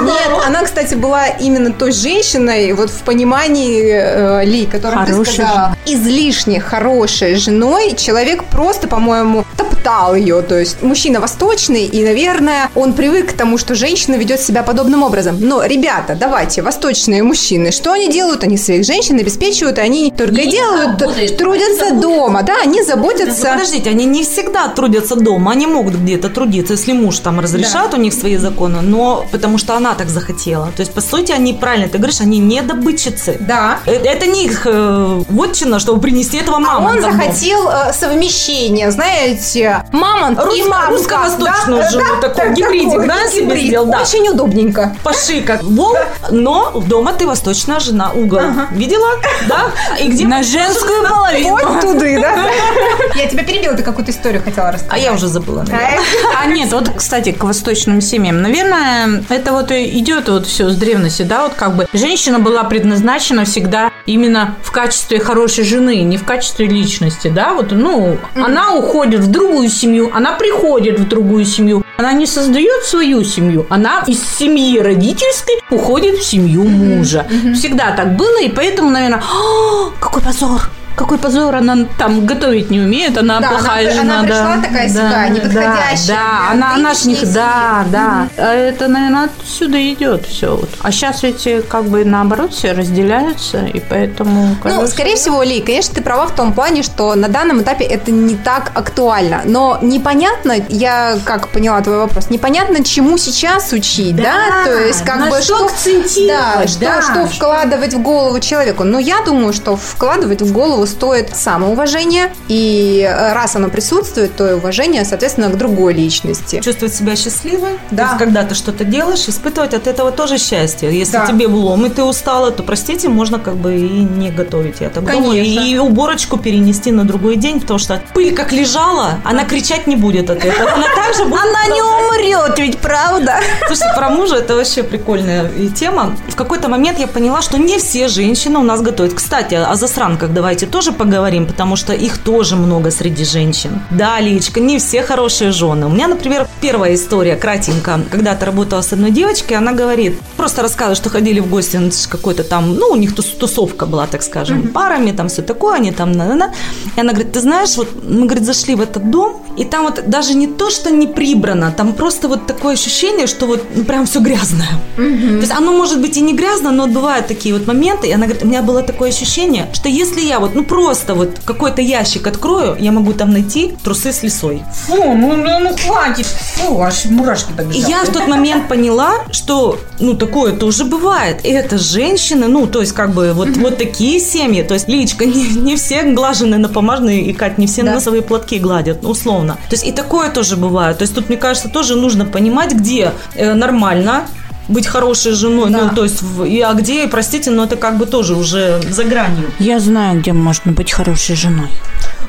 Нет, 0.00 0.30
она, 0.46 0.62
кстати, 0.62 0.94
была 0.94 1.26
именно 1.26 1.72
той 1.72 1.92
женщиной, 1.92 2.72
вот 2.72 2.90
в 2.90 3.02
понимании 3.02 3.90
э, 3.92 4.44
Ли, 4.44 4.66
которую 4.66 5.06
ты 5.06 5.24
сказала, 5.24 5.76
излишне 5.86 6.60
хорошей 6.60 7.36
женой. 7.36 7.94
Человек 7.96 8.44
просто, 8.44 8.88
по-моему, 8.88 9.44
топтал 9.82 10.14
ее. 10.14 10.42
То 10.42 10.58
есть 10.58 10.82
мужчина 10.82 11.20
восточный, 11.20 11.84
и, 11.84 12.04
наверное, 12.04 12.70
он 12.74 12.92
привык 12.92 13.30
к 13.30 13.32
тому, 13.32 13.58
что 13.58 13.74
женщина 13.74 14.16
ведет 14.16 14.40
себя 14.40 14.62
подобным 14.62 15.02
образом. 15.02 15.36
Но, 15.40 15.64
ребята, 15.64 16.16
давайте, 16.18 16.62
восточные 16.62 17.22
мужчины, 17.22 17.72
что 17.72 17.92
они 17.92 18.08
делают? 18.08 18.44
Они 18.44 18.56
своих 18.56 18.84
женщин 18.84 19.18
обеспечивают, 19.18 19.78
они 19.78 20.12
только 20.16 20.42
и 20.42 20.50
делают, 20.50 21.00
работают, 21.02 21.36
трудятся 21.36 21.86
они 21.86 22.00
дома, 22.00 22.42
да, 22.42 22.54
они 22.62 22.82
заботятся. 22.82 23.50
Подождите, 23.52 23.90
они 23.90 24.04
не 24.04 24.22
всегда 24.22 24.68
трудятся 24.68 25.16
дома, 25.16 25.52
они 25.52 25.66
могут 25.66 25.94
где-то 25.94 26.28
трудиться, 26.28 26.74
если 26.74 26.92
муж 26.92 27.18
там 27.18 27.40
разрешает 27.40 27.94
у 27.94 27.96
них 27.96 28.12
свои 28.12 28.36
законы, 28.36 28.80
но 28.82 29.24
потому 29.32 29.58
что 29.58 29.76
она 29.76 29.94
так 29.94 30.08
захотела. 30.08 30.70
То 30.76 30.80
есть, 30.80 30.92
по 30.92 31.00
сути, 31.00 31.32
они 31.32 31.52
правильно, 31.52 31.88
ты 31.88 31.98
говоришь, 31.98 32.20
они 32.20 32.38
не 32.38 32.62
добытчицы. 32.62 33.36
Да. 33.40 33.78
Э, 33.86 33.92
Это 33.92 34.26
не 34.26 34.44
их 34.44 34.66
э, 34.66 35.22
вотчина, 35.28 35.78
чтобы 35.78 36.00
принести 36.00 36.38
этого 36.38 36.56
А 36.58 36.60
мамонта. 36.60 37.06
он 37.08 37.12
захотел 37.12 37.68
э, 37.68 37.92
совмещение, 37.92 38.90
знаете, 38.90 39.71
мамонт 39.92 40.38
и 40.38 40.42
Русско- 40.42 40.68
мамка. 40.68 40.92
русско-восточную 40.92 41.90
жену, 41.90 42.20
такой 42.20 42.52
гибридик, 42.54 42.90
такой 42.92 43.06
да, 43.08 43.26
себе 43.28 43.56
сделал, 43.58 43.86
да. 43.86 44.00
Очень 44.02 44.28
удобненько. 44.28 44.96
Паши 45.02 45.40
как 45.42 45.62
волк, 45.62 45.98
но 46.30 46.70
дома 46.86 47.12
ты 47.12 47.26
восточная 47.26 47.80
жена, 47.80 48.10
угол. 48.12 48.40
Видела? 48.72 49.08
Да? 49.48 49.70
И 50.00 50.08
где 50.08 50.26
На 50.26 50.42
женскую 50.42 51.08
половину. 51.08 51.50
Вот 51.56 51.80
туды, 51.80 52.20
да? 52.20 52.34
Я 53.14 53.26
тебя 53.28 53.44
перебила, 53.44 53.74
ты 53.74 53.82
какую-то 53.82 54.10
историю 54.10 54.42
хотела 54.42 54.68
А 54.68 54.72
рассказать. 54.72 55.02
я 55.02 55.12
уже 55.12 55.28
забыла. 55.28 55.62
наверное. 55.62 55.98
А 56.42 56.46
нет, 56.46 56.72
вот, 56.72 56.90
кстати, 56.96 57.32
к 57.32 57.42
восточным 57.44 58.00
семьям. 58.00 58.40
Наверное, 58.42 59.22
это 59.28 59.52
вот 59.52 59.70
и 59.70 59.98
идет 59.98 60.28
вот 60.28 60.46
все 60.46 60.68
с 60.70 60.76
древности, 60.76 61.22
да, 61.22 61.42
вот 61.44 61.54
как 61.54 61.76
бы 61.76 61.86
женщина 61.92 62.38
была 62.38 62.64
предназначена 62.64 63.44
всегда 63.44 63.90
именно 64.06 64.56
в 64.62 64.70
качестве 64.72 65.20
хорошей 65.20 65.64
жены, 65.64 66.02
не 66.02 66.16
в 66.16 66.24
качестве 66.24 66.66
личности, 66.66 67.28
да, 67.28 67.52
вот, 67.54 67.70
ну, 67.72 68.18
она 68.34 68.74
уходит 68.74 69.20
в 69.20 69.30
другую 69.30 69.61
семью, 69.68 70.10
она 70.14 70.32
приходит 70.32 70.98
в 70.98 71.08
другую 71.08 71.44
семью, 71.44 71.84
она 71.96 72.12
не 72.12 72.26
создает 72.26 72.84
свою 72.84 73.24
семью, 73.24 73.66
она 73.68 74.02
из 74.06 74.22
семьи 74.22 74.78
родительской 74.78 75.54
уходит 75.70 76.16
в 76.16 76.24
семью 76.24 76.64
мужа. 76.64 77.26
Всегда 77.54 77.92
так 77.92 78.16
было, 78.16 78.40
и 78.42 78.48
поэтому, 78.48 78.90
наверное, 78.90 79.22
«А, 79.22 79.90
какой 80.00 80.22
позор, 80.22 80.70
какой 80.96 81.18
позор, 81.18 81.54
она 81.56 81.86
там 81.98 82.26
готовить 82.26 82.70
не 82.70 82.80
умеет, 82.80 83.16
она 83.18 83.40
Да, 83.40 83.48
плохая 83.48 83.90
она- 83.90 84.00
жена. 84.00 84.14
она 84.20 84.22
пришла 84.28 84.56
да, 84.56 84.62
такая 84.62 84.88
да, 84.88 84.94
сякая, 84.94 85.10
да, 85.10 85.28
неподходящая 85.28 86.06
Да, 86.16 86.50
она, 86.52 86.74
она 86.74 86.94
ж 86.94 87.04
них, 87.04 87.32
да, 87.32 87.84
да. 87.90 88.28
А 88.36 88.54
это, 88.54 88.88
наверное, 88.88 89.28
отсюда 89.42 89.92
идет 89.92 90.26
все. 90.26 90.56
Вот. 90.56 90.70
А 90.82 90.90
сейчас 90.92 91.22
ведь 91.22 91.46
э, 91.46 91.62
как 91.62 91.84
бы 91.84 92.04
наоборот 92.04 92.52
все 92.52 92.72
разделяются, 92.72 93.64
и 93.64 93.80
поэтому... 93.80 94.48
Ну, 94.48 94.56
кажется, 94.62 94.86
скорее 94.88 95.16
всего, 95.16 95.42
Ли, 95.42 95.60
конечно, 95.60 95.94
ты 95.94 96.02
права 96.02 96.26
в 96.26 96.34
том 96.34 96.52
плане, 96.52 96.82
что 96.82 97.14
на 97.14 97.28
данном 97.28 97.62
этапе 97.62 97.84
это 97.84 98.10
не 98.10 98.34
так 98.36 98.70
актуально. 98.74 99.42
Но 99.44 99.78
непонятно, 99.82 100.54
я 100.68 101.18
как 101.24 101.48
поняла 101.48 101.80
твой 101.80 101.98
вопрос, 101.98 102.30
непонятно, 102.30 102.84
чему 102.84 103.18
сейчас 103.18 103.72
учить, 103.72 104.16
да? 104.16 104.64
То 104.64 104.78
есть, 104.78 105.02
как 105.04 105.16
на 105.16 105.30
бы 105.30 105.40
что 105.42 105.58
да, 105.58 105.64
акцентировать, 105.66 106.70
что, 106.70 106.80
да, 106.80 107.02
что 107.02 107.12
что- 107.12 107.26
вкладывать 107.26 107.94
в 107.94 108.02
голову 108.02 108.40
человеку. 108.40 108.84
Но 108.84 108.98
я 108.98 109.20
думаю, 109.24 109.52
что 109.52 109.76
вкладывать 109.76 110.42
в 110.42 110.52
голову 110.52 110.81
стоит 110.86 111.34
самоуважение, 111.36 112.32
и 112.48 113.06
э, 113.08 113.32
раз 113.32 113.56
оно 113.56 113.68
присутствует, 113.68 114.34
то 114.36 114.48
и 114.50 114.54
уважение, 114.54 115.04
соответственно, 115.04 115.48
к 115.48 115.56
другой 115.56 115.94
личности. 115.94 116.60
чувствовать 116.60 116.94
себя 116.94 117.16
счастливой. 117.16 117.78
Да. 117.90 118.04
То 118.04 118.08
есть, 118.10 118.18
когда 118.18 118.44
ты 118.44 118.54
что-то 118.54 118.84
делаешь, 118.84 119.28
испытывать 119.28 119.74
от 119.74 119.86
этого 119.86 120.12
тоже 120.12 120.38
счастье. 120.38 120.96
Если 120.96 121.12
Да. 121.12 121.26
тебе 121.26 121.48
влом, 121.48 121.86
и 121.86 121.88
ты 121.88 122.02
устала, 122.02 122.50
то, 122.50 122.62
простите, 122.62 123.08
можно 123.08 123.38
как 123.38 123.56
бы 123.56 123.74
и 123.76 123.88
не 123.88 124.30
готовить 124.30 124.80
это 124.80 125.00
дома. 125.00 125.12
Конечно. 125.12 125.60
И 125.60 125.78
уборочку 125.78 126.36
перенести 126.38 126.90
на 126.92 127.04
другой 127.04 127.36
день, 127.36 127.60
потому 127.60 127.78
что 127.78 128.00
пыль 128.14 128.34
как 128.34 128.52
лежала, 128.52 129.20
она 129.24 129.44
кричать 129.44 129.86
не 129.86 129.96
будет 129.96 130.30
от 130.30 130.44
этого. 130.44 130.70
Она 130.72 130.86
также 130.94 131.24
будет 131.24 131.40
Она 131.40 131.74
не 131.74 131.82
умрет, 131.82 132.58
ведь 132.58 132.78
правда? 132.78 133.40
Слушай, 133.66 133.88
про 133.96 134.10
мужа 134.10 134.36
это 134.36 134.54
вообще 134.56 134.82
прикольная 134.82 135.48
и 135.58 135.68
тема. 135.68 136.14
В 136.28 136.36
какой-то 136.36 136.68
момент 136.68 136.98
я 136.98 137.06
поняла, 137.06 137.42
что 137.42 137.58
не 137.58 137.78
все 137.78 138.08
женщины 138.08 138.58
у 138.58 138.62
нас 138.62 138.80
готовят. 138.80 139.14
Кстати, 139.14 139.54
о 139.54 139.74
засранках 139.74 140.32
давайте 140.32 140.66
тоже 140.72 140.92
поговорим, 140.92 141.46
потому 141.46 141.76
что 141.76 141.92
их 141.92 142.18
тоже 142.18 142.56
много 142.56 142.90
среди 142.90 143.24
женщин. 143.24 143.80
Да, 143.90 144.20
Личка, 144.20 144.60
не 144.60 144.78
все 144.78 145.02
хорошие 145.02 145.52
жены. 145.52 145.86
У 145.86 145.90
меня, 145.90 146.08
например, 146.08 146.48
первая 146.60 146.94
история, 146.94 147.36
кратенько. 147.36 148.00
Когда-то 148.10 148.46
работала 148.46 148.80
с 148.80 148.92
одной 148.92 149.10
девочкой, 149.10 149.58
она 149.58 149.72
говорит, 149.72 150.14
просто 150.36 150.62
рассказывает, 150.62 150.96
что 150.96 151.10
ходили 151.10 151.40
в 151.40 151.48
гости 151.48 151.76
на 151.76 151.90
какой-то 152.08 152.42
там, 152.42 152.74
ну, 152.74 152.88
у 152.88 152.96
них 152.96 153.14
тус- 153.14 153.38
тусовка 153.38 153.86
была, 153.86 154.06
так 154.06 154.22
скажем, 154.22 154.68
парами, 154.68 155.12
там 155.12 155.28
все 155.28 155.42
такое, 155.42 155.76
они 155.76 155.92
там, 155.92 156.12
на 156.12 156.34
на 156.34 156.52
И 156.96 157.00
она 157.00 157.12
говорит, 157.12 157.32
ты 157.32 157.40
знаешь, 157.40 157.76
вот 157.76 157.88
мы, 158.02 158.26
говорит, 158.26 158.44
зашли 158.44 158.74
в 158.74 158.80
этот 158.80 159.10
дом, 159.10 159.42
и 159.58 159.64
там 159.64 159.84
вот 159.84 160.02
даже 160.06 160.34
не 160.34 160.46
то, 160.46 160.70
что 160.70 160.90
не 160.90 161.06
прибрано, 161.06 161.72
там 161.76 161.92
просто 161.92 162.28
вот 162.28 162.46
такое 162.46 162.74
ощущение, 162.74 163.26
что 163.26 163.46
вот 163.46 163.62
ну, 163.76 163.84
прям 163.84 164.06
все 164.06 164.20
грязное. 164.20 164.68
То 164.96 165.02
есть 165.02 165.52
оно 165.52 165.72
может 165.72 166.00
быть 166.00 166.16
и 166.16 166.20
не 166.20 166.34
грязно, 166.34 166.70
но 166.72 166.86
бывают 166.86 167.26
такие 167.26 167.54
вот 167.54 167.66
моменты. 167.66 168.08
И 168.08 168.12
она 168.12 168.26
говорит, 168.26 168.44
у 168.44 168.46
меня 168.46 168.62
было 168.62 168.82
такое 168.82 169.10
ощущение, 169.10 169.66
что 169.74 169.88
если 169.88 170.20
я 170.20 170.38
вот, 170.40 170.54
ну 170.54 170.61
просто 170.62 171.14
вот 171.14 171.40
какой-то 171.44 171.82
ящик 171.82 172.26
открою, 172.26 172.76
я 172.78 172.92
могу 172.92 173.12
там 173.12 173.30
найти 173.32 173.74
трусы 173.84 174.12
с 174.12 174.22
лисой. 174.22 174.62
Фу, 174.86 175.14
ну, 175.14 175.36
ну, 175.36 175.58
ну 175.60 175.76
хватит. 175.76 176.26
Фу, 176.26 176.80
аж 176.80 177.04
мурашки 177.06 177.52
И 177.74 177.80
я 177.80 178.04
в 178.04 178.08
тот 178.08 178.28
момент 178.28 178.68
поняла, 178.68 179.12
что, 179.30 179.78
ну, 180.00 180.14
такое 180.14 180.52
тоже 180.52 180.84
бывает. 180.84 181.44
И 181.44 181.48
это 181.48 181.78
женщины, 181.78 182.48
ну, 182.48 182.66
то 182.66 182.80
есть, 182.80 182.92
как 182.92 183.12
бы, 183.12 183.32
вот, 183.32 183.48
вот 183.56 183.78
такие 183.78 184.20
семьи. 184.20 184.62
То 184.62 184.74
есть, 184.74 184.88
Личка, 184.88 185.24
не, 185.24 185.44
не 185.48 185.76
все 185.76 186.02
глажены 186.02 186.58
на 186.58 186.68
помажные, 186.68 187.22
и, 187.22 187.32
Кать, 187.32 187.58
не 187.58 187.66
все 187.66 187.82
Да. 187.82 187.94
носовые 187.94 188.22
платки 188.22 188.58
гладят, 188.58 189.02
ну, 189.02 189.10
условно. 189.10 189.54
То 189.68 189.74
есть, 189.74 189.84
и 189.84 189.92
такое 189.92 190.30
тоже 190.30 190.56
бывает. 190.56 190.98
То 190.98 191.02
есть, 191.02 191.14
тут, 191.14 191.28
мне 191.28 191.38
кажется, 191.38 191.68
тоже 191.68 191.96
нужно 191.96 192.24
понимать, 192.24 192.72
где 192.72 193.12
э, 193.34 193.54
нормально, 193.54 194.24
быть 194.68 194.86
хорошей 194.86 195.32
женой, 195.32 195.70
Да. 195.70 195.78
ну, 195.84 195.94
то 195.94 196.04
есть, 196.04 196.22
в- 196.22 196.44
и, 196.44 196.60
а 196.60 196.72
где, 196.74 197.06
простите, 197.08 197.50
но 197.50 197.64
это 197.64 197.76
как 197.76 197.98
бы 197.98 198.06
тоже 198.06 198.34
уже 198.34 198.80
за 198.90 199.04
гранью. 199.04 199.50
Я 199.58 199.80
знаю, 199.80 200.20
где 200.20 200.32
можно 200.32 200.72
быть 200.72 200.92
хорошей 200.92 201.36
женой. 201.36 201.68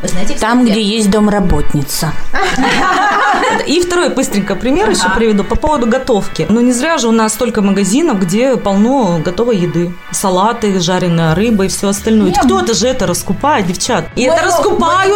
Вы 0.01 0.07
знаете, 0.09 0.33
Там, 0.39 0.65
где 0.65 0.81
есть 0.81 1.09
домработница. 1.09 2.11
И 3.67 3.79
второй 3.81 4.09
быстренько 4.09 4.55
пример 4.55 4.89
еще 4.89 5.09
приведу 5.15 5.43
по 5.43 5.55
поводу 5.55 5.87
готовки. 5.87 6.45
Ну, 6.49 6.61
не 6.61 6.71
зря 6.71 6.97
же 6.97 7.07
у 7.07 7.11
нас 7.11 7.33
столько 7.33 7.61
магазинов, 7.61 8.19
где 8.19 8.55
полно 8.57 9.19
готовой 9.23 9.57
еды. 9.57 9.93
Салаты, 10.11 10.79
жареная 10.79 11.35
рыба 11.35 11.65
и 11.65 11.67
все 11.67 11.89
остальное. 11.89 12.33
Кто-то 12.33 12.73
же 12.73 12.87
это 12.87 13.07
раскупает, 13.07 13.67
девчат. 13.67 14.05
И 14.15 14.23
это 14.23 14.43
раскупают 14.43 15.13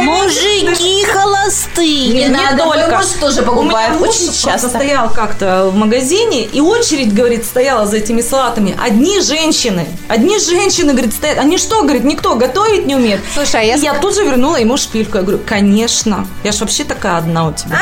Мужики 0.00 1.04
холостые. 1.04 2.08
Не, 2.08 2.28
надо, 2.28 2.64
мой 2.64 2.78
муж 2.90 3.06
тоже 3.20 3.42
покупает 3.42 4.00
очень 4.00 4.32
часто. 4.32 4.68
стоял 4.68 5.10
как-то 5.10 5.70
в 5.72 5.76
магазине, 5.76 6.44
и 6.44 6.60
очередь, 6.60 7.14
говорит, 7.14 7.44
стояла 7.44 7.86
за 7.86 7.96
этими 7.96 8.20
салатами. 8.20 8.76
Одни 8.82 9.20
женщины. 9.20 9.86
Одни 10.08 10.38
женщины, 10.38 10.92
говорит, 10.92 11.14
стоят. 11.14 11.38
Они 11.38 11.58
что, 11.58 11.82
говорит, 11.82 12.04
никто 12.04 12.34
готовить 12.34 12.86
не 12.86 12.96
умеет. 12.96 13.20
Слушай, 13.34 13.62
а 13.62 13.64
я 13.64 13.74
я 13.80 13.94
тут 13.94 14.14
же 14.14 14.24
вернула 14.24 14.56
ему 14.56 14.76
шпильку. 14.76 15.18
Я 15.18 15.22
говорю, 15.22 15.40
конечно. 15.44 16.26
Я 16.44 16.52
ж 16.52 16.60
вообще 16.60 16.84
такая 16.84 17.16
одна 17.16 17.48
у 17.50 17.52
тебя. 17.54 17.78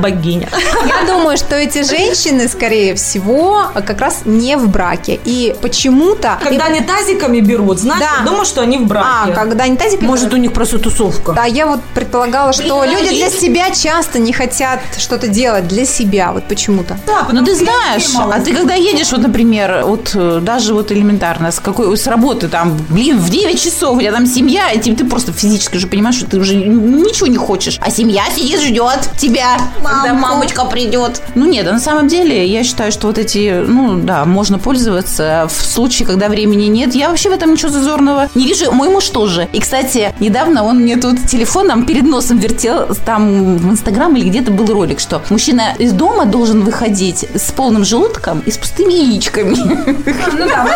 Богиня. 0.00 0.48
Я 0.86 1.06
думаю, 1.06 1.36
что 1.36 1.54
эти 1.56 1.82
женщины, 1.82 2.48
скорее 2.48 2.94
всего, 2.94 3.64
как 3.74 4.00
раз 4.00 4.22
не 4.24 4.56
в 4.56 4.68
браке. 4.68 5.18
И 5.24 5.54
почему-то... 5.60 6.38
Когда 6.42 6.66
они 6.66 6.80
тазиками 6.80 7.40
берут, 7.40 7.78
значит, 7.78 8.06
Да. 8.18 8.24
думаю, 8.24 8.44
что 8.44 8.62
они 8.62 8.78
в 8.78 8.86
браке. 8.86 9.32
А, 9.32 9.32
когда 9.32 9.66
не 9.66 9.76
тазик... 9.76 10.00
Может, 10.02 10.32
у 10.32 10.36
них 10.36 10.52
просто 10.52 10.78
тусовка. 10.78 11.32
Да, 11.32 11.44
я 11.44 11.66
вот 11.66 11.80
предполагала, 11.94 12.52
что 12.52 12.84
люди 12.84 13.10
для 13.10 13.30
себя 13.30 13.70
часто 13.70 14.18
не 14.18 14.32
хотят 14.32 14.80
что-то 14.98 15.28
делать 15.28 15.68
для 15.68 15.84
себя, 15.84 16.32
вот 16.32 16.44
почему-то. 16.48 16.96
Ну 17.32 17.44
ты 17.44 17.54
знаешь, 17.54 18.06
а 18.16 18.40
ты 18.40 18.54
когда 18.54 18.74
едешь, 18.74 19.10
вот, 19.12 19.20
например, 19.22 19.82
вот 19.84 20.12
э, 20.14 20.40
даже 20.42 20.74
вот 20.74 20.92
элементарно 20.92 21.50
с 21.50 21.60
какой 21.60 21.96
с 21.96 22.06
работы 22.06 22.48
там, 22.48 22.76
блин, 22.88 23.18
в 23.18 23.28
9 23.30 23.60
часов 23.62 23.96
у 23.96 24.00
тебя 24.00 24.12
там 24.12 24.26
семья, 24.26 24.70
и 24.70 24.78
ты, 24.80 24.94
ты 24.94 25.04
просто 25.04 25.32
физически 25.32 25.76
уже 25.76 25.86
понимаешь, 25.86 26.16
что 26.16 26.26
ты 26.26 26.38
уже 26.38 26.54
ничего 26.54 27.26
не 27.26 27.36
хочешь, 27.36 27.78
а 27.80 27.90
семья 27.90 28.24
сидит 28.34 28.60
ждет 28.60 29.07
тебя, 29.16 29.58
когда 29.82 30.14
мамочка 30.14 30.64
придет. 30.64 31.22
Ну 31.34 31.46
нет, 31.46 31.66
а 31.66 31.72
на 31.72 31.80
самом 31.80 32.08
деле 32.08 32.46
я 32.46 32.64
считаю, 32.64 32.92
что 32.92 33.06
вот 33.06 33.18
эти, 33.18 33.64
ну 33.66 33.98
да, 33.98 34.24
можно 34.24 34.58
пользоваться 34.58 35.48
в 35.48 35.64
случае, 35.64 36.06
когда 36.06 36.28
времени 36.28 36.66
нет. 36.66 36.94
Я 36.94 37.08
вообще 37.08 37.30
в 37.30 37.32
этом 37.32 37.52
ничего 37.52 37.70
зазорного 37.70 38.28
не 38.34 38.46
вижу. 38.46 38.72
Мой 38.72 38.88
муж 38.88 39.08
тоже. 39.08 39.48
И, 39.52 39.60
кстати, 39.60 40.12
недавно 40.20 40.64
он 40.64 40.80
мне 40.80 40.96
тут 40.96 41.26
телефоном 41.26 41.86
перед 41.86 42.04
носом 42.04 42.38
вертел, 42.38 42.94
там 43.04 43.56
в 43.56 43.70
Инстаграм 43.70 44.14
или 44.16 44.28
где-то 44.28 44.50
был 44.50 44.66
ролик, 44.72 45.00
что 45.00 45.22
мужчина 45.30 45.74
из 45.78 45.92
дома 45.92 46.24
должен 46.24 46.62
выходить 46.62 47.26
с 47.34 47.50
полным 47.52 47.84
желудком 47.84 48.40
и 48.40 48.50
с 48.50 48.58
пустыми 48.58 48.92
яичками. 48.92 49.56
Ну 49.56 50.48
да, 50.48 50.66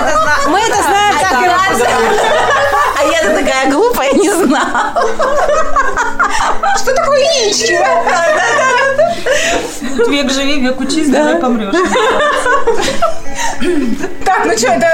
мы 0.49 0.59
это 0.59 0.83
знаем. 0.83 1.15
А 2.99 3.05
я-то 3.05 3.35
такая 3.41 3.71
глупая, 3.71 4.13
не 4.13 4.31
знала. 4.31 4.95
Что 6.77 6.95
такое 6.95 7.21
яички? 7.45 7.79
Век 10.09 10.31
живи, 10.31 10.61
век 10.61 10.81
учись, 10.81 11.09
да. 11.09 11.37
помрешь. 11.41 11.75
Так, 14.25 14.47
ну 14.47 14.57
что, 14.57 14.69
это 14.69 14.87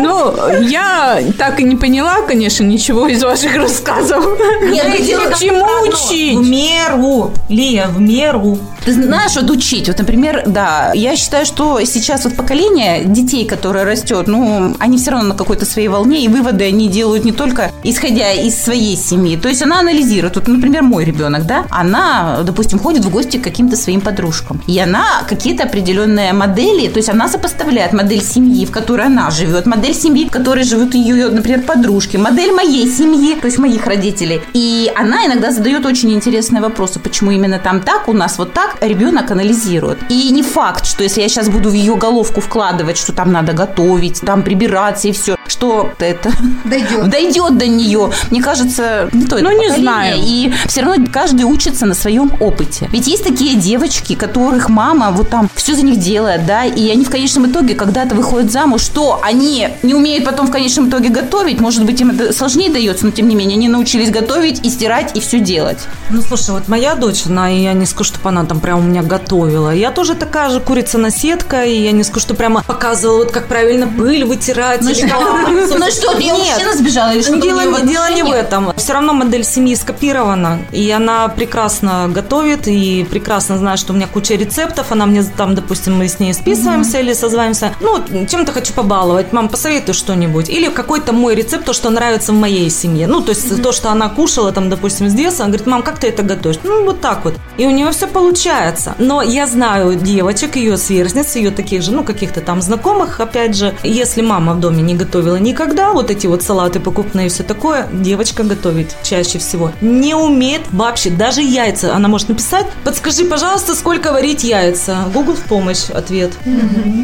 Ну, 0.00 0.60
я 0.68 1.20
так 1.38 1.60
и 1.60 1.64
не 1.64 1.76
поняла, 1.76 2.22
конечно, 2.22 2.64
ничего 2.64 3.08
из 3.08 3.22
ваших 3.22 3.56
рассказов. 3.56 4.24
Нет, 4.62 4.86
в 4.86 5.38
Чему 5.38 5.64
В 5.64 5.88
учить? 5.88 6.38
меру, 6.38 7.32
Лия, 7.48 7.88
в 7.88 8.00
меру. 8.00 8.58
Ты 8.84 8.92
знаешь, 8.92 9.36
вот 9.36 9.50
учить, 9.50 9.88
вот, 9.88 9.98
например, 9.98 10.42
да, 10.46 10.90
я 10.94 11.16
считаю, 11.16 11.46
что 11.46 11.80
сейчас 11.84 12.24
вот 12.24 12.34
поколение 12.34 13.04
детей, 13.04 13.46
которое 13.46 13.84
растет, 13.84 14.26
ну, 14.26 14.74
они 14.80 14.98
все 14.98 15.12
равно 15.12 15.28
на 15.28 15.34
какой-то 15.34 15.64
своей 15.64 15.88
волне, 15.88 16.24
и 16.24 16.28
выводы 16.28 16.64
они 16.64 16.88
делают 16.88 17.24
не 17.24 17.32
только 17.32 17.70
исходя 17.84 18.32
из 18.32 18.60
своей 18.60 18.96
семьи, 18.96 19.36
то 19.36 19.48
есть 19.48 19.62
она 19.62 19.78
анализирует, 19.78 20.34
вот, 20.36 20.48
например, 20.48 20.82
мой 20.82 21.04
ребенок, 21.04 21.46
да, 21.46 21.64
она, 21.70 22.40
допустим, 22.42 22.80
ходит 22.80 23.04
в 23.04 23.10
гости 23.10 23.36
к 23.36 23.44
каким-то 23.44 23.76
своим 23.76 24.00
подружкам, 24.00 24.60
и 24.66 24.78
она 24.78 25.22
какие-то 25.28 25.62
определенные 25.64 26.32
модели, 26.32 26.88
то 26.92 26.98
есть 26.98 27.08
она 27.08 27.28
сопоставляет 27.28 27.92
модель 27.92 28.22
семьи, 28.22 28.64
в 28.66 28.70
которой 28.70 29.06
она 29.06 29.30
живет, 29.30 29.66
модель 29.66 29.94
семьи, 29.94 30.28
в 30.28 30.30
которой 30.30 30.64
живут 30.64 30.94
ее, 30.94 31.28
например, 31.28 31.62
подружки, 31.62 32.16
модель 32.16 32.52
моей 32.52 32.86
семьи, 32.88 33.34
то 33.34 33.46
есть 33.46 33.58
моих 33.58 33.86
родителей, 33.86 34.40
и 34.52 34.92
она 34.94 35.26
иногда 35.26 35.50
задает 35.50 35.86
очень 35.86 36.12
интересные 36.12 36.62
вопросы, 36.62 37.00
почему 37.00 37.30
именно 37.30 37.58
там 37.58 37.80
так, 37.80 38.08
у 38.08 38.12
нас 38.12 38.38
вот 38.38 38.52
так, 38.52 38.76
ребенок 38.80 39.30
анализирует. 39.30 39.98
И 40.08 40.30
не 40.30 40.42
факт, 40.42 40.86
что 40.86 41.02
если 41.02 41.22
я 41.22 41.28
сейчас 41.28 41.48
буду 41.48 41.70
в 41.70 41.74
ее 41.74 41.96
головку 41.96 42.40
вкладывать, 42.40 42.98
что 42.98 43.12
там 43.12 43.32
надо 43.32 43.52
готовить, 43.52 44.20
там 44.20 44.42
прибираться 44.42 45.08
и 45.08 45.12
все, 45.12 45.36
что 45.52 45.92
это 45.98 46.32
Дойдет. 46.64 47.08
дойдет 47.08 47.58
до 47.58 47.66
нее. 47.66 48.10
Мне 48.30 48.42
кажется, 48.42 49.10
не 49.12 49.26
то 49.26 49.36
это 49.36 49.44
Ну, 49.44 49.58
не 49.58 49.70
знаю. 49.70 50.16
И 50.18 50.52
все 50.66 50.80
равно 50.80 51.04
каждый 51.12 51.42
учится 51.44 51.84
на 51.84 51.94
своем 51.94 52.32
опыте. 52.40 52.88
Ведь 52.90 53.06
есть 53.06 53.22
такие 53.22 53.54
девочки, 53.54 54.14
которых 54.14 54.70
мама 54.70 55.10
вот 55.10 55.28
там 55.28 55.50
все 55.54 55.74
за 55.74 55.82
них 55.82 55.98
делает, 55.98 56.46
да, 56.46 56.64
и 56.64 56.90
они 56.90 57.04
в 57.04 57.10
конечном 57.10 57.46
итоге 57.50 57.74
когда-то 57.74 58.14
выходят 58.14 58.50
замуж, 58.50 58.82
что 58.82 59.20
они 59.22 59.68
не 59.82 59.94
умеют 59.94 60.24
потом 60.24 60.46
в 60.46 60.50
конечном 60.50 60.88
итоге 60.88 61.10
готовить, 61.10 61.60
может 61.60 61.84
быть, 61.84 62.00
им 62.00 62.10
это 62.10 62.32
сложнее 62.32 62.70
дается, 62.70 63.04
но 63.04 63.10
тем 63.12 63.28
не 63.28 63.34
менее, 63.34 63.56
они 63.56 63.68
научились 63.68 64.10
готовить 64.10 64.64
и 64.64 64.70
стирать 64.70 65.14
и 65.16 65.20
все 65.20 65.38
делать. 65.38 65.78
Ну, 66.08 66.22
слушай, 66.22 66.50
вот 66.50 66.68
моя 66.68 66.94
дочь, 66.94 67.26
она, 67.26 67.50
и 67.50 67.62
я 67.62 67.74
не 67.74 67.84
скажу, 67.86 68.04
чтобы 68.04 68.30
она 68.30 68.44
там 68.44 68.60
прям 68.60 68.78
у 68.78 68.82
меня 68.82 69.02
готовила. 69.02 69.74
Я 69.74 69.90
тоже 69.90 70.14
такая 70.14 70.48
же 70.50 70.60
курица-наседка, 70.60 71.64
и 71.64 71.82
я 71.82 71.92
не 71.92 72.04
скажу, 72.04 72.20
что 72.20 72.34
прямо 72.34 72.62
показывала, 72.62 73.18
вот 73.18 73.32
как 73.32 73.48
правильно 73.48 73.86
пыль 73.86 74.24
вытирать. 74.24 74.82
или 74.82 75.08
как. 75.08 75.41
Ну 75.48 75.90
что, 75.90 76.12
Нет. 76.18 76.36
мужчина 76.38 76.74
сбежала 76.74 77.12
или 77.12 77.22
что? 77.22 77.36
Дело, 77.40 77.60
не- 77.60 77.88
дело 77.88 78.10
не 78.10 78.22
в 78.22 78.30
этом. 78.30 78.72
Все 78.76 78.92
равно 78.92 79.12
модель 79.12 79.44
семьи 79.44 79.74
скопирована, 79.74 80.60
и 80.72 80.90
она 80.90 81.28
прекрасно 81.28 82.08
готовит, 82.08 82.68
и 82.68 83.04
прекрасно 83.10 83.58
знает, 83.58 83.78
что 83.78 83.92
у 83.92 83.96
меня 83.96 84.06
куча 84.06 84.34
рецептов. 84.34 84.92
Она 84.92 85.06
мне 85.06 85.22
там, 85.22 85.54
допустим, 85.54 85.96
мы 85.96 86.08
с 86.08 86.18
ней 86.20 86.34
списываемся 86.34 87.00
или 87.00 87.12
созваемся. 87.14 87.74
Ну, 87.80 88.02
чем-то 88.26 88.52
хочу 88.52 88.72
побаловать. 88.72 89.32
Мам, 89.32 89.48
посоветуй 89.48 89.94
что-нибудь. 89.94 90.48
Или 90.48 90.68
какой-то 90.68 91.12
мой 91.12 91.34
рецепт, 91.34 91.64
то, 91.64 91.72
что 91.72 91.90
нравится 91.90 92.32
в 92.32 92.36
моей 92.36 92.70
семье. 92.70 93.06
Ну, 93.06 93.20
то 93.22 93.30
есть 93.30 93.62
то, 93.62 93.72
что 93.72 93.90
она 93.90 94.08
кушала, 94.08 94.52
там, 94.52 94.70
допустим, 94.70 95.08
с 95.08 95.14
детства. 95.14 95.44
Она 95.44 95.52
говорит, 95.52 95.66
мам, 95.66 95.82
как 95.82 95.98
ты 95.98 96.08
это 96.08 96.22
готовишь? 96.22 96.58
Ну, 96.64 96.84
вот 96.84 97.00
так 97.00 97.24
вот. 97.24 97.34
И 97.58 97.66
у 97.66 97.70
нее 97.70 97.90
все 97.92 98.06
получается. 98.06 98.94
Но 98.98 99.22
я 99.22 99.46
знаю 99.46 99.94
девочек, 99.94 100.56
ее 100.56 100.76
сверстниц, 100.76 101.36
ее 101.36 101.50
таких 101.50 101.82
же, 101.82 101.92
ну, 101.92 102.04
каких-то 102.04 102.40
там 102.40 102.62
знакомых, 102.62 103.20
опять 103.20 103.56
же, 103.56 103.74
если 103.82 104.22
мама 104.22 104.54
в 104.54 104.60
доме 104.60 104.82
не 104.82 104.94
готовила 104.94 105.31
никогда, 105.36 105.92
вот 105.92 106.10
эти 106.10 106.26
вот 106.26 106.42
салаты 106.42 106.80
покупные 106.80 107.26
и 107.26 107.28
все 107.28 107.42
такое, 107.42 107.88
девочка 107.92 108.42
готовить 108.42 108.96
чаще 109.02 109.38
всего 109.38 109.72
не 109.80 110.14
умеет 110.14 110.62
вообще, 110.72 111.10
даже 111.10 111.42
яйца. 111.42 111.94
Она 111.94 112.08
может 112.08 112.28
написать, 112.28 112.66
подскажи, 112.84 113.24
пожалуйста, 113.24 113.74
сколько 113.74 114.12
варить 114.12 114.44
яйца. 114.44 115.04
Google 115.12 115.34
в 115.34 115.42
помощь 115.42 115.90
ответ. 115.90 116.32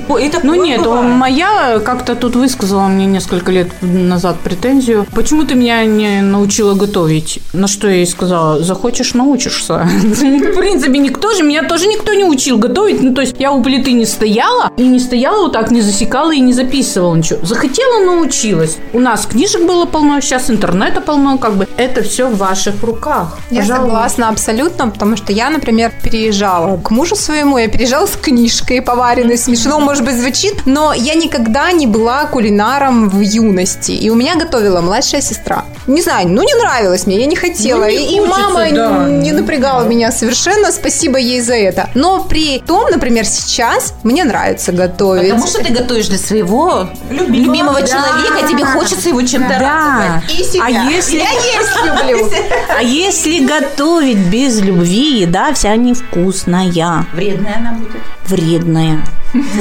О, 0.08 0.18
и 0.18 0.28
такое 0.28 0.50
Ну 0.50 0.64
нет, 0.64 0.82
бывает. 0.82 1.16
моя 1.16 1.80
как-то 1.80 2.14
тут 2.14 2.36
высказала 2.36 2.88
мне 2.88 3.06
несколько 3.06 3.52
лет 3.52 3.68
назад 3.82 4.38
претензию. 4.40 5.06
Почему 5.14 5.44
ты 5.44 5.54
меня 5.54 5.84
не 5.84 6.22
научила 6.22 6.74
готовить? 6.74 7.40
На 7.52 7.68
что 7.68 7.88
я 7.88 7.96
ей 7.96 8.06
сказала, 8.06 8.62
захочешь, 8.62 9.14
научишься. 9.14 9.88
В 10.02 10.56
принципе, 10.56 10.98
никто 10.98 11.34
же, 11.34 11.42
меня 11.42 11.62
тоже 11.62 11.86
никто 11.86 12.14
не 12.14 12.24
учил 12.24 12.58
готовить. 12.58 13.02
Ну, 13.02 13.14
то 13.14 13.20
есть 13.20 13.36
я 13.38 13.52
у 13.52 13.62
плиты 13.62 13.92
не 13.92 14.06
стояла, 14.06 14.72
и 14.76 14.86
не 14.86 14.98
стояла 14.98 15.42
вот 15.42 15.52
так, 15.52 15.70
не 15.70 15.82
засекала 15.82 16.32
и 16.32 16.40
не 16.40 16.52
записывала 16.52 17.14
ничего. 17.14 17.44
Захотела, 17.44 18.04
научилась. 18.14 18.78
У 18.92 19.00
нас 19.00 19.26
книжек 19.26 19.66
было 19.66 19.86
полно, 19.86 20.20
сейчас 20.20 20.50
интернета 20.50 21.00
полно, 21.00 21.38
как 21.38 21.54
бы. 21.54 21.68
Это 21.76 22.02
все 22.02 22.28
в 22.28 22.36
ваших 22.36 22.82
руках. 22.82 23.38
Я 23.50 23.60
Пожалуйста. 23.60 23.84
согласна 23.84 24.28
абсолютно, 24.28 24.88
потому 24.88 25.16
что 25.16 25.32
я, 25.32 25.50
например, 25.50 25.92
переезжала 26.02 26.76
к 26.78 26.90
мужу 26.90 27.16
своему, 27.16 27.58
я 27.58 27.68
переезжала 27.68 28.06
с 28.06 28.16
книжкой 28.16 28.82
поваренной. 28.82 29.38
Смешно, 29.38 29.80
может 29.80 30.04
быть, 30.04 30.16
звучит, 30.18 30.66
но 30.66 30.92
я 30.92 31.14
никогда 31.14 31.72
не 31.72 31.86
была 31.86 32.24
кулинаром 32.26 33.08
в 33.08 33.20
юности. 33.20 33.92
И 33.92 34.10
у 34.10 34.14
меня 34.14 34.36
готовила 34.36 34.80
младшая 34.80 35.20
сестра. 35.20 35.64
Не 35.86 36.02
знаю, 36.02 36.28
ну 36.28 36.42
не 36.42 36.54
нравилось 36.54 37.06
мне, 37.06 37.20
я 37.20 37.26
не 37.26 37.36
хотела. 37.36 37.84
Ну, 37.84 37.88
не 37.88 37.96
и, 37.96 38.16
и 38.16 38.20
хочется, 38.20 38.40
мама 38.40 38.70
да. 38.72 39.08
не 39.08 39.32
напрягала 39.32 39.84
меня 39.84 40.12
совершенно, 40.12 40.70
спасибо 40.70 41.18
ей 41.18 41.40
за 41.40 41.54
это. 41.54 41.88
Но 41.94 42.24
при 42.24 42.58
том, 42.60 42.90
например, 42.90 43.24
сейчас 43.24 43.94
мне 44.02 44.24
нравится 44.24 44.72
готовить. 44.72 45.30
Потому 45.30 45.46
что 45.46 45.64
ты 45.64 45.72
готовишь 45.72 46.08
для 46.08 46.18
своего 46.18 46.88
любимого, 47.10 47.82
человека, 48.02 48.48
тебе 48.48 48.64
хочется 48.64 49.08
его 49.08 49.22
чем-то 49.22 49.58
радовать. 49.58 50.26
Да. 50.26 50.32
И 50.32 50.44
себя. 50.44 50.64
А 50.64 50.70
если... 50.70 51.18
Я 51.18 51.30
есть 51.30 51.84
люблю. 51.84 52.30
А 52.78 52.82
если 52.82 53.44
готовить 53.44 54.18
без 54.18 54.60
любви, 54.60 55.20
еда 55.20 55.52
вся 55.52 55.74
невкусная, 55.76 57.06
Вредная 57.12 57.56
она 57.56 57.72
будет. 57.72 58.00
вредная. 58.26 59.02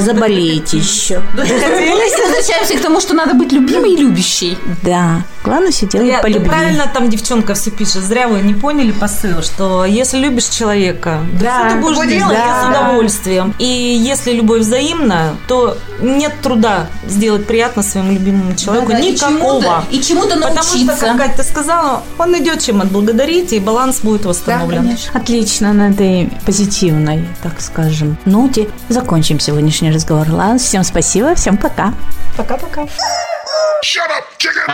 Заболеете 0.00 0.78
еще. 0.78 1.22
Возвращаемся 1.34 2.76
к 2.76 2.80
тому, 2.80 3.00
что 3.00 3.14
надо 3.14 3.34
быть 3.34 3.52
любимой 3.52 3.92
и 3.94 3.96
любящей. 3.96 4.58
Да, 4.82 5.22
главное 5.44 5.70
все 5.70 5.86
делать 5.86 6.20
по 6.22 6.28
ну, 6.28 6.34
любви. 6.34 6.48
правильно 6.48 6.90
там 6.92 7.08
девчонка 7.10 7.54
все 7.54 7.70
пишет. 7.70 8.02
Зря 8.04 8.28
вы 8.28 8.40
не 8.40 8.54
поняли 8.54 8.92
посыл, 8.92 9.42
что 9.42 9.84
если 9.84 10.18
любишь 10.18 10.46
человека, 10.46 11.20
Да, 11.40 11.68
все 11.68 11.74
ты 11.76 11.80
будешь 11.80 12.08
делать 12.08 12.38
с 12.38 12.68
удовольствием. 12.68 13.54
И 13.58 13.64
если 13.64 14.32
любовь 14.32 14.60
взаимна, 14.60 15.36
то 15.46 15.76
нет 16.00 16.32
труда 16.42 16.86
сделать 17.06 17.46
приятно 17.46 17.82
своему 17.82 18.12
любимому 18.12 18.54
человеку. 18.54 18.92
И 18.92 19.12
Никакого. 19.12 19.62
чему-то- 19.62 19.84
И 19.90 20.00
чему-то 20.00 20.36
Потому 20.36 20.62
что, 20.62 20.76
научиться. 20.78 21.06
как 21.06 21.16
Катя 21.18 21.42
сказала, 21.42 22.02
он 22.18 22.36
идет 22.38 22.60
чем 22.60 22.80
отблагодарить, 22.80 23.52
и 23.52 23.58
баланс 23.58 24.00
будет 24.00 24.24
восстановлен. 24.24 24.96
Отлично, 25.12 25.72
на 25.72 25.90
этой 25.90 26.30
позитивной, 26.46 27.26
так 27.42 27.60
скажем, 27.60 28.16
ноте 28.24 28.68
закончим 28.88 29.38
сегодняшний 29.58 29.90
разговор. 29.90 30.30
Ладно, 30.30 30.58
всем 30.58 30.84
спасибо, 30.84 31.34
всем 31.34 31.56
пока. 31.56 31.92
Пока-пока. 32.36 32.82
Shut 33.82 34.08
up, 34.08 34.24
chicken! 34.38 34.72